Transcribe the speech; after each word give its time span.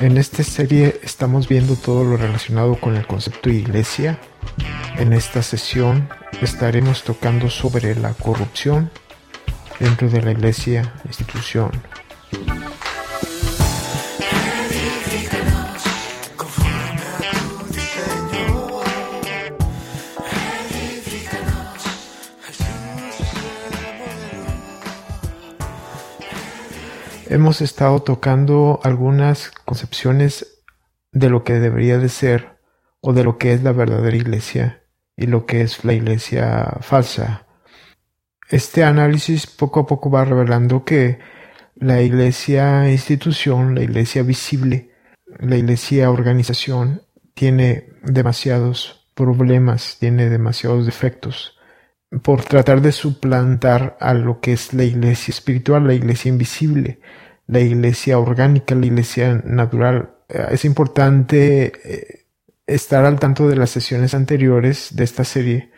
En 0.00 0.18
esta 0.18 0.42
serie 0.42 1.00
estamos 1.02 1.48
viendo 1.48 1.74
todo 1.74 2.04
lo 2.04 2.18
relacionado 2.18 2.78
con 2.78 2.96
el 2.96 3.06
concepto 3.06 3.48
de 3.48 3.56
iglesia. 3.56 4.18
En 4.98 5.14
esta 5.14 5.42
sesión 5.42 6.10
estaremos 6.42 7.02
tocando 7.02 7.48
sobre 7.48 7.94
la 7.94 8.12
corrupción 8.12 8.90
dentro 9.80 10.10
de 10.10 10.20
la 10.20 10.32
iglesia 10.32 10.92
institución. 11.06 11.70
Hemos 27.28 27.60
estado 27.60 28.02
tocando 28.02 28.80
algunas 28.82 29.50
concepciones 29.64 30.62
de 31.12 31.30
lo 31.30 31.44
que 31.44 31.54
debería 31.54 31.98
de 31.98 32.08
ser 32.08 32.58
o 33.00 33.12
de 33.12 33.24
lo 33.24 33.38
que 33.38 33.52
es 33.52 33.62
la 33.62 33.72
verdadera 33.72 34.16
iglesia 34.16 34.82
y 35.16 35.26
lo 35.26 35.46
que 35.46 35.62
es 35.62 35.84
la 35.84 35.92
iglesia 35.92 36.78
falsa. 36.80 37.46
Este 38.48 38.84
análisis 38.84 39.46
poco 39.46 39.80
a 39.80 39.86
poco 39.86 40.10
va 40.10 40.24
revelando 40.24 40.84
que 40.84 41.18
la 41.74 42.00
iglesia 42.02 42.90
institución, 42.90 43.74
la 43.74 43.82
iglesia 43.82 44.22
visible, 44.22 44.92
la 45.38 45.56
iglesia 45.56 46.10
organización 46.10 47.02
tiene 47.34 47.88
demasiados 48.02 49.10
problemas, 49.14 49.96
tiene 49.98 50.28
demasiados 50.28 50.86
defectos 50.86 51.56
por 52.22 52.42
tratar 52.42 52.80
de 52.80 52.92
suplantar 52.92 53.96
a 54.00 54.14
lo 54.14 54.40
que 54.40 54.52
es 54.52 54.72
la 54.72 54.84
iglesia 54.84 55.32
espiritual, 55.32 55.86
la 55.86 55.94
iglesia 55.94 56.28
invisible, 56.28 57.00
la 57.46 57.60
iglesia 57.60 58.18
orgánica, 58.18 58.74
la 58.74 58.86
iglesia 58.86 59.42
natural. 59.44 60.10
Eh, 60.28 60.46
es 60.50 60.64
importante 60.64 61.72
eh, 61.84 62.26
estar 62.66 63.04
al 63.04 63.18
tanto 63.18 63.48
de 63.48 63.56
las 63.56 63.70
sesiones 63.70 64.14
anteriores 64.14 64.94
de 64.96 65.04
esta 65.04 65.24
serie 65.24 65.70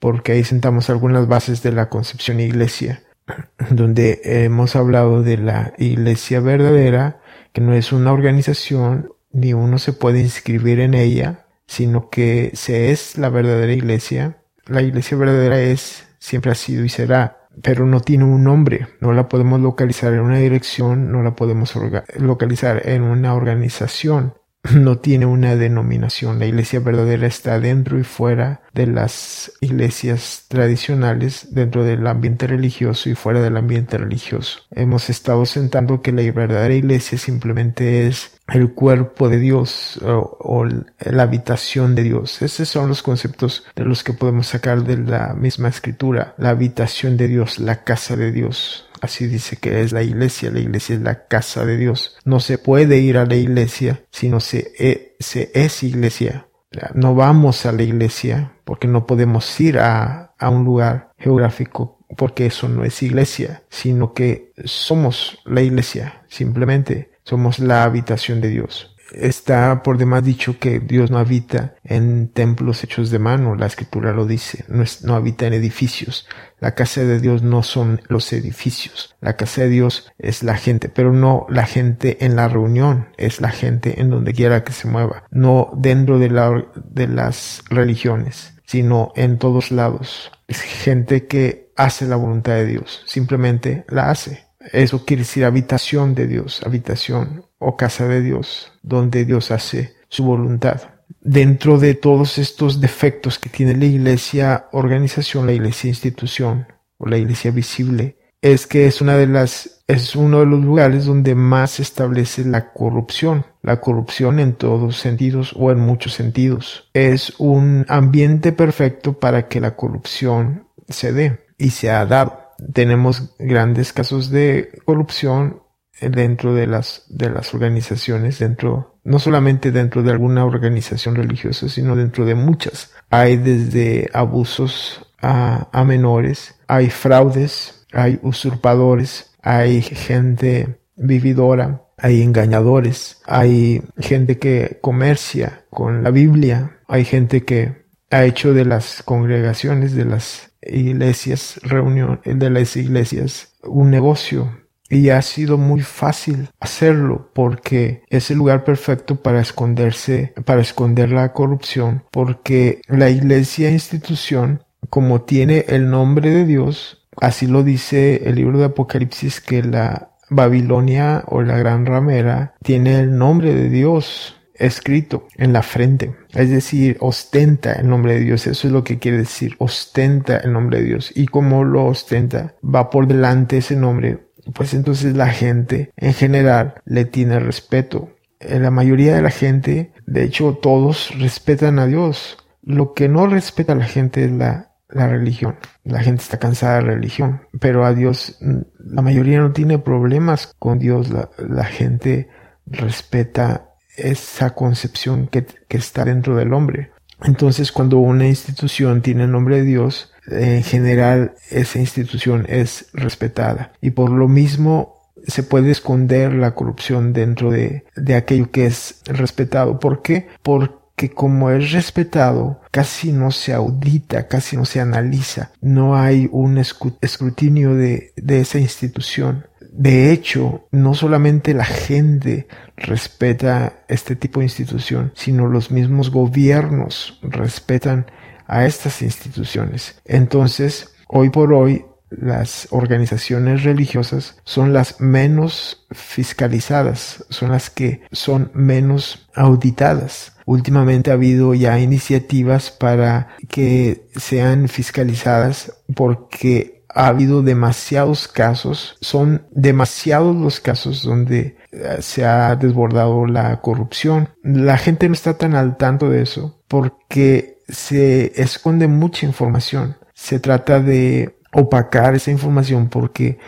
porque 0.00 0.32
ahí 0.32 0.42
sentamos 0.42 0.90
algunas 0.90 1.28
bases 1.28 1.62
de 1.62 1.70
la 1.70 1.88
concepción 1.88 2.40
iglesia, 2.40 3.04
donde 3.70 4.20
hemos 4.24 4.74
hablado 4.74 5.22
de 5.22 5.36
la 5.36 5.74
iglesia 5.78 6.40
verdadera, 6.40 7.20
que 7.52 7.60
no 7.60 7.74
es 7.74 7.92
una 7.92 8.12
organización, 8.12 9.12
ni 9.30 9.52
uno 9.52 9.78
se 9.78 9.92
puede 9.92 10.20
inscribir 10.20 10.80
en 10.80 10.94
ella, 10.94 11.46
sino 11.66 12.10
que 12.10 12.50
se 12.54 12.90
es 12.90 13.16
la 13.16 13.28
verdadera 13.28 13.72
iglesia. 13.72 14.38
La 14.66 14.82
iglesia 14.82 15.16
verdadera 15.16 15.60
es, 15.60 16.06
siempre 16.18 16.50
ha 16.50 16.56
sido 16.56 16.84
y 16.84 16.88
será 16.88 17.39
pero 17.62 17.86
no 17.86 18.00
tiene 18.00 18.24
un 18.24 18.44
nombre, 18.44 18.88
no 19.00 19.12
la 19.12 19.28
podemos 19.28 19.60
localizar 19.60 20.12
en 20.12 20.20
una 20.20 20.38
dirección, 20.38 21.12
no 21.12 21.22
la 21.22 21.34
podemos 21.34 21.74
localizar 22.18 22.88
en 22.88 23.02
una 23.02 23.34
organización, 23.34 24.34
no 24.74 24.98
tiene 24.98 25.26
una 25.26 25.56
denominación. 25.56 26.38
La 26.38 26.46
iglesia 26.46 26.80
verdadera 26.80 27.26
está 27.26 27.58
dentro 27.60 27.98
y 27.98 28.04
fuera 28.04 28.62
de 28.74 28.86
las 28.86 29.52
iglesias 29.60 30.44
tradicionales, 30.48 31.48
dentro 31.54 31.84
del 31.84 32.06
ambiente 32.06 32.46
religioso 32.46 33.08
y 33.08 33.14
fuera 33.14 33.40
del 33.40 33.56
ambiente 33.56 33.96
religioso. 33.98 34.60
Hemos 34.70 35.08
estado 35.08 35.46
sentando 35.46 36.02
que 36.02 36.12
la 36.12 36.30
verdadera 36.32 36.74
iglesia 36.74 37.18
simplemente 37.18 38.06
es 38.06 38.39
el 38.52 38.72
cuerpo 38.72 39.28
de 39.28 39.38
Dios 39.38 40.00
o, 40.02 40.64
la 40.64 41.22
habitación 41.22 41.94
de 41.94 42.02
Dios. 42.02 42.42
Esos 42.42 42.68
son 42.68 42.88
los 42.88 43.02
conceptos 43.02 43.64
de 43.74 43.84
los 43.84 44.04
que 44.04 44.12
podemos 44.12 44.48
sacar 44.48 44.84
de 44.84 44.96
la 44.96 45.34
misma 45.34 45.68
escritura. 45.68 46.34
La 46.38 46.50
habitación 46.50 47.16
de 47.16 47.28
Dios, 47.28 47.58
la 47.58 47.84
casa 47.84 48.16
de 48.16 48.32
Dios. 48.32 48.88
Así 49.00 49.26
dice 49.26 49.56
que 49.56 49.80
es 49.80 49.92
la 49.92 50.02
iglesia. 50.02 50.50
La 50.50 50.60
iglesia 50.60 50.96
es 50.96 51.02
la 51.02 51.26
casa 51.26 51.64
de 51.64 51.76
Dios. 51.76 52.16
No 52.24 52.40
se 52.40 52.58
puede 52.58 52.98
ir 52.98 53.16
a 53.18 53.26
la 53.26 53.36
iglesia 53.36 54.02
si 54.10 54.28
no 54.28 54.40
se, 54.40 54.72
e, 54.78 55.16
se 55.20 55.50
es 55.54 55.82
iglesia. 55.82 56.46
No 56.94 57.14
vamos 57.14 57.66
a 57.66 57.72
la 57.72 57.82
iglesia 57.82 58.52
porque 58.64 58.86
no 58.86 59.06
podemos 59.06 59.60
ir 59.60 59.78
a, 59.78 60.34
a 60.38 60.48
un 60.50 60.64
lugar 60.64 61.10
geográfico 61.18 61.98
porque 62.16 62.46
eso 62.46 62.68
no 62.68 62.84
es 62.84 63.02
iglesia, 63.02 63.62
sino 63.68 64.14
que 64.14 64.52
somos 64.64 65.38
la 65.44 65.62
iglesia, 65.62 66.22
simplemente 66.28 67.10
somos 67.30 67.60
la 67.60 67.84
habitación 67.84 68.40
de 68.40 68.48
Dios. 68.48 68.96
Está 69.12 69.84
por 69.84 69.98
demás 69.98 70.24
dicho 70.24 70.58
que 70.58 70.80
Dios 70.80 71.12
no 71.12 71.18
habita 71.18 71.76
en 71.84 72.28
templos 72.28 72.82
hechos 72.82 73.10
de 73.10 73.20
mano, 73.20 73.54
la 73.54 73.66
escritura 73.66 74.12
lo 74.12 74.26
dice, 74.26 74.64
no, 74.68 74.82
no, 75.04 75.14
habita 75.14 75.46
en 75.46 75.52
edificios. 75.52 76.26
La 76.58 76.74
casa 76.74 77.02
de 77.02 77.20
Dios 77.20 77.42
no 77.42 77.62
son 77.62 78.02
los 78.08 78.32
edificios, 78.32 79.16
la 79.20 79.36
casa 79.36 79.62
de 79.62 79.68
Dios 79.68 80.12
es 80.18 80.42
la 80.42 80.56
gente, 80.56 80.88
pero 80.88 81.12
no 81.12 81.46
la 81.48 81.66
gente 81.66 82.24
en 82.24 82.34
la 82.34 82.48
reunión, 82.48 83.08
es 83.16 83.40
la 83.40 83.50
gente 83.50 84.00
en 84.00 84.10
donde 84.10 84.32
quiera 84.32 84.64
que 84.64 84.72
se 84.72 84.88
mueva, 84.88 85.24
no 85.30 85.70
dentro 85.76 86.18
de, 86.18 86.30
la, 86.30 86.66
de 86.74 87.06
las 87.06 87.62
religiones, 87.70 88.54
sino 88.66 89.12
en 89.14 89.38
todos 89.38 89.70
lados. 89.70 90.32
Es 90.48 90.60
gente 90.60 91.26
que 91.28 91.72
hace 91.76 92.06
la 92.06 92.16
voluntad 92.16 92.54
de 92.54 92.66
Dios, 92.66 93.02
simplemente 93.06 93.84
la 93.88 94.10
hace. 94.10 94.49
Eso 94.72 95.04
quiere 95.04 95.22
decir 95.22 95.44
habitación 95.44 96.14
de 96.14 96.26
Dios, 96.26 96.62
habitación 96.64 97.44
o 97.58 97.76
casa 97.76 98.06
de 98.06 98.20
Dios, 98.20 98.72
donde 98.82 99.24
Dios 99.24 99.50
hace 99.50 99.94
su 100.08 100.24
voluntad. 100.24 100.82
Dentro 101.22 101.78
de 101.78 101.94
todos 101.94 102.38
estos 102.38 102.80
defectos 102.80 103.38
que 103.38 103.48
tiene 103.48 103.74
la 103.76 103.86
iglesia 103.86 104.68
organización, 104.72 105.46
la 105.46 105.52
iglesia 105.52 105.88
institución 105.88 106.66
o 106.98 107.06
la 107.06 107.16
iglesia 107.16 107.50
visible, 107.50 108.16
es 108.42 108.66
que 108.66 108.86
es 108.86 109.00
una 109.00 109.16
de 109.16 109.26
las, 109.26 109.82
es 109.86 110.16
uno 110.16 110.40
de 110.40 110.46
los 110.46 110.64
lugares 110.64 111.04
donde 111.04 111.34
más 111.34 111.72
se 111.72 111.82
establece 111.82 112.44
la 112.44 112.72
corrupción. 112.72 113.44
La 113.62 113.80
corrupción 113.80 114.38
en 114.40 114.54
todos 114.54 114.96
sentidos 114.96 115.54
o 115.56 115.70
en 115.70 115.78
muchos 115.78 116.14
sentidos. 116.14 116.88
Es 116.94 117.34
un 117.38 117.84
ambiente 117.88 118.52
perfecto 118.52 119.12
para 119.18 119.48
que 119.48 119.60
la 119.60 119.76
corrupción 119.76 120.66
se 120.88 121.12
dé 121.12 121.40
y 121.58 121.70
se 121.70 121.90
ha 121.90 122.06
dado 122.06 122.49
tenemos 122.72 123.34
grandes 123.38 123.92
casos 123.92 124.30
de 124.30 124.80
corrupción 124.84 125.62
dentro 126.00 126.54
de 126.54 126.66
las, 126.66 127.04
de 127.08 127.30
las 127.30 127.52
organizaciones, 127.52 128.38
dentro, 128.38 128.98
no 129.04 129.18
solamente 129.18 129.70
dentro 129.70 130.02
de 130.02 130.10
alguna 130.10 130.44
organización 130.44 131.14
religiosa, 131.14 131.68
sino 131.68 131.94
dentro 131.96 132.24
de 132.24 132.34
muchas. 132.34 132.92
Hay 133.10 133.36
desde 133.36 134.08
abusos 134.14 135.06
a, 135.20 135.68
a 135.72 135.84
menores, 135.84 136.54
hay 136.66 136.88
fraudes, 136.88 137.86
hay 137.92 138.18
usurpadores, 138.22 139.32
hay 139.42 139.82
gente 139.82 140.80
vividora, 140.96 141.82
hay 141.98 142.22
engañadores, 142.22 143.20
hay 143.26 143.82
gente 143.98 144.38
que 144.38 144.78
comercia 144.80 145.64
con 145.70 146.02
la 146.02 146.10
Biblia, 146.10 146.78
hay 146.88 147.04
gente 147.04 147.44
que 147.44 147.84
ha 148.10 148.24
hecho 148.24 148.54
de 148.54 148.64
las 148.64 149.02
congregaciones, 149.02 149.94
de 149.94 150.04
las 150.04 150.49
iglesias, 150.62 151.60
reunión 151.62 152.20
de 152.24 152.50
las 152.50 152.76
iglesias, 152.76 153.54
un 153.62 153.90
negocio. 153.90 154.58
Y 154.92 155.10
ha 155.10 155.22
sido 155.22 155.56
muy 155.56 155.82
fácil 155.82 156.48
hacerlo 156.58 157.30
porque 157.32 158.02
es 158.08 158.30
el 158.32 158.38
lugar 158.38 158.64
perfecto 158.64 159.22
para 159.22 159.40
esconderse, 159.40 160.34
para 160.44 160.62
esconder 160.62 161.10
la 161.10 161.32
corrupción, 161.32 162.02
porque 162.10 162.82
la 162.88 163.08
iglesia 163.08 163.70
institución, 163.70 164.64
como 164.88 165.22
tiene 165.22 165.64
el 165.68 165.90
nombre 165.90 166.30
de 166.30 166.44
Dios, 166.44 167.06
así 167.20 167.46
lo 167.46 167.62
dice 167.62 168.28
el 168.28 168.34
libro 168.34 168.58
de 168.58 168.64
Apocalipsis, 168.64 169.40
que 169.40 169.62
la 169.62 170.10
Babilonia 170.28 171.22
o 171.26 171.42
la 171.42 171.56
gran 171.56 171.86
ramera 171.86 172.54
tiene 172.62 172.98
el 172.98 173.16
nombre 173.16 173.54
de 173.54 173.68
Dios 173.68 174.39
escrito 174.60 175.26
en 175.36 175.52
la 175.52 175.62
frente. 175.62 176.14
Es 176.32 176.50
decir, 176.50 176.96
ostenta 177.00 177.72
el 177.72 177.88
nombre 177.88 178.14
de 178.14 178.20
Dios. 178.20 178.46
Eso 178.46 178.68
es 178.68 178.72
lo 178.72 178.84
que 178.84 178.98
quiere 178.98 179.18
decir. 179.18 179.56
Ostenta 179.58 180.36
el 180.36 180.52
nombre 180.52 180.80
de 180.80 180.84
Dios. 180.84 181.12
Y 181.14 181.26
como 181.26 181.64
lo 181.64 181.86
ostenta, 181.86 182.54
va 182.62 182.90
por 182.90 183.06
delante 183.06 183.58
ese 183.58 183.76
nombre. 183.76 184.30
Pues 184.54 184.74
entonces 184.74 185.16
la 185.16 185.28
gente 185.28 185.92
en 185.96 186.14
general 186.14 186.74
le 186.84 187.04
tiene 187.04 187.40
respeto. 187.40 188.10
La 188.40 188.70
mayoría 188.70 189.16
de 189.16 189.22
la 189.22 189.30
gente, 189.30 189.92
de 190.06 190.24
hecho 190.24 190.58
todos 190.60 191.12
respetan 191.18 191.78
a 191.78 191.86
Dios. 191.86 192.38
Lo 192.62 192.94
que 192.94 193.08
no 193.08 193.26
respeta 193.26 193.72
a 193.72 193.76
la 193.76 193.84
gente 193.84 194.24
es 194.24 194.30
la, 194.30 194.72
la 194.88 195.08
religión. 195.08 195.56
La 195.84 196.02
gente 196.02 196.22
está 196.22 196.38
cansada 196.38 196.76
de 196.76 196.82
religión. 196.82 197.42
Pero 197.60 197.84
a 197.84 197.94
Dios, 197.94 198.38
la 198.78 199.02
mayoría 199.02 199.40
no 199.40 199.52
tiene 199.52 199.78
problemas 199.78 200.54
con 200.58 200.78
Dios. 200.78 201.10
La, 201.10 201.30
la 201.38 201.64
gente 201.64 202.28
respeta 202.66 203.69
esa 204.02 204.50
concepción 204.50 205.28
que, 205.28 205.46
está 205.68 206.04
dentro 206.04 206.36
del 206.36 206.52
hombre. 206.52 206.90
Entonces, 207.22 207.72
cuando 207.72 207.98
una 207.98 208.26
institución 208.26 209.02
tiene 209.02 209.24
el 209.24 209.32
nombre 209.32 209.56
de 209.56 209.64
Dios, 209.64 210.12
en 210.26 210.62
general 210.62 211.34
esa 211.50 211.78
institución 211.78 212.46
es 212.48 212.86
respetada. 212.92 213.72
Y 213.80 213.90
por 213.90 214.10
lo 214.10 214.28
mismo 214.28 215.00
se 215.26 215.42
puede 215.42 215.70
esconder 215.70 216.32
la 216.32 216.54
corrupción 216.54 217.12
dentro 217.12 217.50
de, 217.50 217.84
de 217.94 218.14
aquello 218.14 218.50
que 218.50 218.66
es 218.66 219.02
respetado. 219.04 219.78
¿Por 219.78 220.02
qué? 220.02 220.28
Porque 220.42 221.10
como 221.14 221.50
es 221.50 221.72
respetado, 221.72 222.60
casi 222.70 223.12
no 223.12 223.30
se 223.30 223.52
audita, 223.52 224.28
casi 224.28 224.56
no 224.56 224.64
se 224.64 224.80
analiza. 224.80 225.52
No 225.60 225.96
hay 225.96 226.28
un 226.32 226.58
escrutinio 226.58 227.74
de, 227.74 228.12
de 228.16 228.40
esa 228.40 228.58
institución 228.58 229.46
de 229.80 230.12
hecho, 230.12 230.68
no 230.72 230.92
solamente 230.92 231.54
la 231.54 231.64
gente 231.64 232.46
respeta 232.76 233.84
este 233.88 234.14
tipo 234.14 234.40
de 234.40 234.44
institución, 234.44 235.10
sino 235.14 235.46
los 235.46 235.70
mismos 235.70 236.10
gobiernos 236.10 237.18
respetan 237.22 238.04
a 238.46 238.66
estas 238.66 239.00
instituciones. 239.00 239.98
Entonces, 240.04 240.92
hoy 241.08 241.30
por 241.30 241.54
hoy, 241.54 241.86
las 242.10 242.68
organizaciones 242.72 243.64
religiosas 243.64 244.36
son 244.44 244.74
las 244.74 245.00
menos 245.00 245.86
fiscalizadas, 245.92 247.24
son 247.30 247.52
las 247.52 247.70
que 247.70 248.02
son 248.12 248.50
menos 248.52 249.30
auditadas. 249.34 250.34
Últimamente 250.44 251.10
ha 251.10 251.14
habido 251.14 251.54
ya 251.54 251.78
iniciativas 251.80 252.70
para 252.70 253.28
que 253.48 254.08
sean 254.14 254.68
fiscalizadas 254.68 255.72
porque 255.94 256.79
ha 256.94 257.06
habido 257.06 257.42
demasiados 257.42 258.28
casos, 258.28 258.96
son 259.00 259.46
demasiados 259.50 260.36
los 260.36 260.60
casos 260.60 261.02
donde 261.02 261.56
eh, 261.72 261.98
se 262.00 262.24
ha 262.24 262.54
desbordado 262.56 263.26
la 263.26 263.60
corrupción. 263.60 264.30
La 264.42 264.76
gente 264.76 265.08
no 265.08 265.14
está 265.14 265.38
tan 265.38 265.54
al 265.54 265.76
tanto 265.76 266.10
de 266.10 266.22
eso 266.22 266.60
porque 266.68 267.58
se 267.68 268.40
esconde 268.40 268.88
mucha 268.88 269.26
información. 269.26 269.96
Se 270.14 270.40
trata 270.40 270.80
de 270.80 271.36
opacar 271.52 272.14
esa 272.14 272.30
información 272.30 272.88
porque 272.88 273.38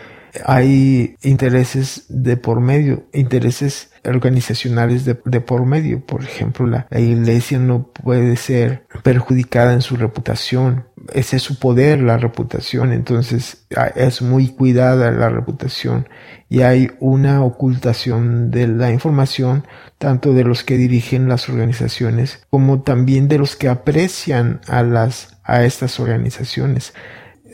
hay 0.45 1.15
intereses 1.21 2.05
de 2.09 2.37
por 2.37 2.59
medio, 2.59 3.05
intereses 3.13 3.91
organizacionales 4.03 5.05
de, 5.05 5.15
por 5.15 5.65
medio. 5.65 6.05
Por 6.05 6.23
ejemplo, 6.23 6.65
la, 6.65 6.87
iglesia 6.99 7.59
no 7.59 7.87
puede 7.87 8.35
ser 8.35 8.85
perjudicada 9.03 9.73
en 9.73 9.81
su 9.81 9.95
reputación. 9.95 10.85
Ese 11.11 11.37
es 11.37 11.43
su 11.43 11.59
poder, 11.59 12.01
la 12.01 12.17
reputación. 12.17 12.93
Entonces 12.93 13.65
es 13.95 14.21
muy 14.21 14.49
cuidada 14.49 15.11
la 15.11 15.29
reputación 15.29 16.07
y 16.49 16.61
hay 16.61 16.91
una 16.99 17.43
ocultación 17.43 18.51
de 18.51 18.67
la 18.67 18.91
información 18.91 19.65
tanto 19.97 20.33
de 20.33 20.43
los 20.43 20.63
que 20.63 20.77
dirigen 20.77 21.27
las 21.27 21.49
organizaciones 21.49 22.45
como 22.49 22.83
también 22.83 23.27
de 23.27 23.37
los 23.37 23.55
que 23.55 23.69
aprecian 23.69 24.61
a 24.67 24.83
las 24.83 25.37
a 25.43 25.63
estas 25.63 25.99
organizaciones 25.99 26.93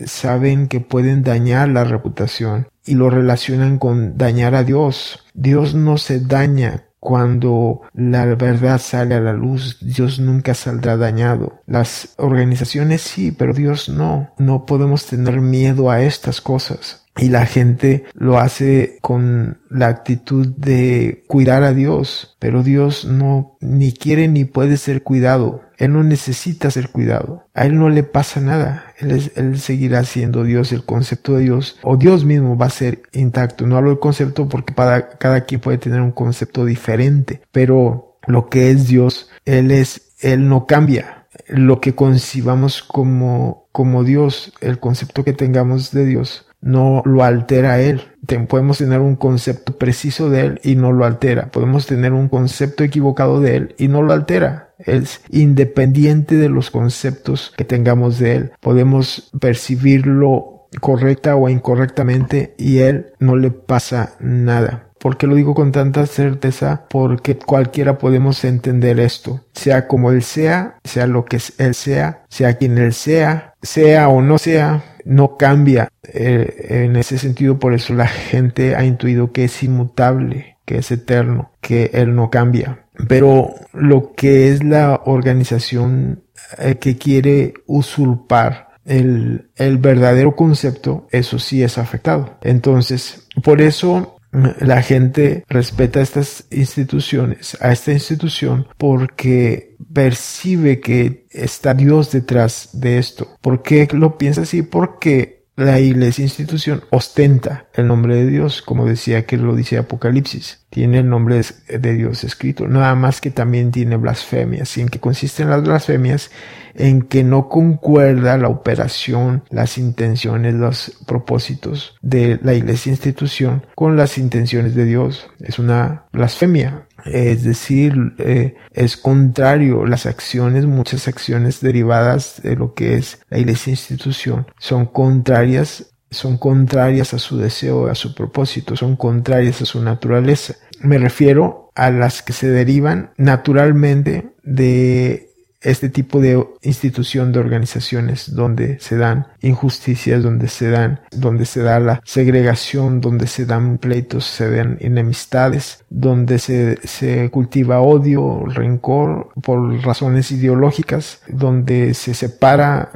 saben 0.06 0.68
que 0.68 0.80
pueden 0.80 1.24
dañar 1.24 1.70
la 1.70 1.84
reputación 1.84 2.68
y 2.86 2.96
lo 2.96 3.10
relacionan 3.10 3.78
con 3.78 4.18
dañar 4.18 4.56
a 4.56 4.64
Dios. 4.64 5.26
Dios 5.34 5.76
no 5.76 5.98
se 5.98 6.20
daña 6.20 6.89
cuando 7.00 7.82
la 7.94 8.26
verdad 8.26 8.80
sale 8.80 9.16
a 9.16 9.20
la 9.20 9.34
luz, 9.34 9.78
Dios 9.82 10.20
nunca 10.20 10.54
saldrá 10.54 10.98
dañado. 10.98 11.62
Las 11.66 12.14
organizaciones 12.18 13.02
sí, 13.02 13.32
pero 13.32 13.54
Dios 13.54 13.90
no. 13.90 14.34
No 14.38 14.66
podemos 14.66 15.06
tener 15.06 15.42
miedo 15.42 15.90
a 15.90 16.02
estas 16.02 16.42
cosas 16.42 17.09
y 17.22 17.30
la 17.30 17.46
gente 17.46 18.06
lo 18.14 18.40
hace 18.40 18.98
con 19.02 19.60
la 19.70 19.88
actitud 19.88 20.48
de 20.48 21.24
cuidar 21.28 21.64
a 21.64 21.74
Dios, 21.74 22.36
pero 22.40 22.64
Dios 22.64 23.06
no 23.06 23.58
ni 23.60 23.92
quiere 23.92 24.28
ni 24.28 24.46
puede 24.46 24.78
ser 24.78 25.04
cuidado. 25.04 25.62
Él 25.78 25.94
no 25.94 26.04
necesita 26.04 26.70
ser 26.72 26.90
cuidado. 26.90 27.46
A 27.54 27.66
él 27.66 27.78
no 27.78 27.90
le 27.90 28.04
pasa 28.04 28.42
nada. 28.42 28.94
Él, 28.98 29.32
él 29.36 29.60
seguirá 29.60 30.04
siendo 30.04 30.44
Dios. 30.44 30.74
El 30.74 30.84
concepto 30.84 31.36
de 31.36 31.44
Dios 31.44 31.80
o 31.84 31.96
Dios 31.96 32.26
mismo 32.26 32.58
va 32.58 32.66
a 32.66 32.70
ser 32.70 33.04
intacto. 33.14 33.66
No 33.66 33.78
hablo 33.78 33.92
del 33.92 34.00
concepto 34.00 34.50
porque 34.50 34.74
para 34.74 35.10
cada 35.18 35.46
quien 35.46 35.62
puede 35.62 35.78
tener 35.78 36.02
un 36.02 36.12
concepto 36.12 36.66
diferente, 36.66 37.42
pero 37.54 38.18
lo 38.28 38.50
que 38.50 38.72
es 38.72 38.88
Dios, 38.88 39.30
Él 39.46 39.72
es, 39.72 40.14
Él 40.20 40.48
no 40.50 40.66
cambia. 40.66 41.28
Lo 41.48 41.80
que 41.80 41.96
concibamos 41.96 42.84
como, 42.84 43.70
como 43.72 44.04
Dios, 44.04 44.54
el 44.62 44.80
concepto 44.80 45.24
que 45.24 45.34
tengamos 45.34 45.92
de 45.92 46.06
Dios, 46.06 46.46
no 46.62 47.02
lo 47.06 47.24
altera 47.24 47.80
él. 47.80 48.02
podemos 48.48 48.78
tener 48.78 49.00
un 49.00 49.16
concepto 49.16 49.78
preciso 49.78 50.30
de 50.30 50.42
él 50.42 50.62
y 50.64 50.76
no 50.76 50.92
lo 50.92 51.06
altera. 51.06 51.52
Podemos 51.52 51.86
tener 51.86 52.14
un 52.14 52.30
concepto 52.30 52.84
equivocado 52.84 53.42
de 53.42 53.56
él 53.56 53.76
y 53.78 53.88
no 53.88 54.02
lo 54.02 54.14
altera. 54.14 54.74
Es 54.80 55.22
independiente 55.30 56.36
de 56.36 56.50
los 56.50 56.72
conceptos 56.72 57.54
que 57.58 57.66
tengamos 57.66 58.20
de 58.20 58.36
él. 58.36 58.52
Podemos 58.60 59.32
percibirlo 59.40 60.68
correcta 60.82 61.36
o 61.36 61.50
incorrectamente 61.50 62.54
y 62.58 62.80
él 62.80 63.14
no 63.20 63.36
le 63.36 63.52
pasa 63.52 64.16
nada. 64.20 64.90
¿Por 65.00 65.16
qué 65.16 65.28
lo 65.28 65.36
digo 65.36 65.56
con 65.56 65.72
tanta 65.72 66.06
certeza? 66.06 66.86
Porque 66.90 67.38
cualquiera 67.38 67.98
podemos 67.98 68.44
entender 68.44 69.00
esto. 69.00 69.46
Sea 69.54 69.88
como 69.88 70.12
él 70.12 70.24
sea, 70.24 70.78
sea 70.84 71.08
lo 71.08 71.24
que 71.24 71.40
él 71.58 71.74
sea, 71.74 72.26
sea 72.28 72.58
quien 72.58 72.78
él 72.78 72.94
sea, 72.94 73.54
sea 73.62 74.10
o 74.10 74.22
no 74.22 74.38
sea, 74.38 74.84
no 75.10 75.38
cambia. 75.38 75.90
Eh, 76.04 76.86
en 76.86 76.96
ese 76.96 77.18
sentido, 77.18 77.58
por 77.58 77.74
eso 77.74 77.94
la 77.94 78.08
gente 78.08 78.76
ha 78.76 78.86
intuido 78.86 79.32
que 79.32 79.46
es 79.46 79.64
inmutable, 79.64 80.58
que 80.66 80.78
es 80.78 80.92
eterno, 80.92 81.52
que 81.62 81.90
Él 81.94 82.16
no 82.16 82.30
cambia. 82.30 82.86
Pero 83.08 83.56
lo 83.74 84.14
que 84.14 84.50
es 84.50 84.64
la 84.64 85.02
organización 85.06 86.24
eh, 86.60 86.76
que 86.76 86.98
quiere 86.98 87.56
usurpar 87.66 88.70
el, 88.86 89.50
el 89.56 89.78
verdadero 89.80 90.36
concepto, 90.36 91.08
eso 91.12 91.40
sí 91.40 91.64
es 91.64 91.78
afectado. 91.80 92.38
Entonces, 92.42 93.28
por 93.44 93.62
eso 93.62 94.20
la 94.60 94.84
gente 94.84 95.44
respeta 95.50 96.02
estas 96.02 96.46
instituciones, 96.52 97.58
a 97.62 97.72
esta 97.72 97.92
institución, 97.94 98.68
porque 98.78 99.69
percibe 100.00 100.80
que 100.80 101.28
está 101.30 101.74
Dios 101.74 102.10
detrás 102.14 102.70
de 102.72 103.00
esto. 103.00 103.28
¿Por 103.42 103.62
qué 103.62 103.86
lo 103.92 104.18
piensa 104.18 104.44
así? 104.44 104.62
Porque 104.62 105.44
la 105.58 105.78
iglesia 105.82 106.24
institución 106.24 106.84
ostenta 106.90 107.68
el 107.74 107.88
nombre 107.88 108.16
de 108.16 108.26
Dios, 108.28 108.62
como 108.62 108.86
decía 108.86 109.26
que 109.26 109.36
lo 109.36 109.58
dice 109.58 109.78
Apocalipsis. 109.78 110.66
Tiene 110.70 111.00
el 111.00 111.10
nombre 111.10 111.42
de 111.68 111.94
Dios 111.96 112.24
escrito, 112.24 112.66
nada 112.70 112.96
más 112.96 113.20
que 113.20 113.30
también 113.30 113.72
tiene 113.72 113.98
blasfemias. 113.98 114.78
¿Y 114.78 114.82
en 114.82 114.88
qué 114.88 115.02
consisten 115.02 115.50
las 115.50 115.64
blasfemias? 115.64 116.32
En 116.76 117.02
que 117.02 117.26
no 117.26 117.50
concuerda 117.50 118.38
la 118.38 118.48
operación, 118.48 119.44
las 119.50 119.78
intenciones, 119.78 120.54
los 120.54 120.98
propósitos 121.06 121.98
de 122.02 122.40
la 122.42 122.54
iglesia 122.54 122.92
institución 122.92 123.66
con 123.76 123.98
las 123.98 124.18
intenciones 124.18 124.76
de 124.76 124.86
Dios. 124.86 125.28
Es 125.42 125.60
una 125.60 126.06
blasfemia. 126.14 126.86
Es 127.06 127.44
decir, 127.44 127.94
eh, 128.18 128.56
es 128.74 128.98
contrario 128.98 129.86
las 129.86 130.06
acciones, 130.06 130.66
muchas 130.66 131.08
acciones 131.08 131.62
derivadas 131.62 132.42
de 132.42 132.56
lo 132.56 132.74
que 132.74 132.96
es 132.96 133.20
la 133.30 133.40
iglesia 133.40 133.72
institución, 133.72 134.48
son 134.58 134.86
contrarias, 134.86 135.92
son 136.12 136.38
contrarias 136.38 137.14
a 137.14 137.20
su 137.20 137.38
deseo, 137.38 137.88
a 137.88 137.96
su 137.96 138.16
propósito, 138.16 138.76
son 138.76 138.96
contrarias 138.96 139.62
a 139.62 139.66
su 139.66 139.82
naturaleza. 139.82 140.56
Me 140.82 140.98
refiero 140.98 141.72
a 141.76 141.92
las 141.92 142.22
que 142.22 142.34
se 142.34 142.48
derivan 142.48 143.12
naturalmente 143.18 144.32
de 144.44 145.29
este 145.62 145.90
tipo 145.90 146.22
de 146.22 146.46
institución 146.62 147.32
de 147.32 147.40
organizaciones 147.40 148.34
donde 148.34 148.80
se 148.80 148.98
dan 148.98 149.28
injusticias, 149.42 150.24
donde 150.24 150.48
se 150.48 150.70
dan, 150.70 151.02
donde 151.12 151.46
se 151.46 151.62
da 151.62 151.80
la 151.80 152.02
segregación, 152.06 153.02
donde 153.02 153.28
se 153.28 153.46
dan 153.46 153.78
pleitos, 153.78 154.26
se 154.26 154.50
dan 154.50 154.78
enemistades, 154.80 155.84
donde 155.90 156.40
se, 156.40 156.78
se 156.86 157.30
cultiva 157.30 157.82
odio, 157.82 158.46
rencor 158.46 159.30
por 159.42 159.84
razones 159.84 160.32
ideológicas, 160.32 161.22
donde 161.28 161.94
se 161.94 162.14
separa 162.14 162.92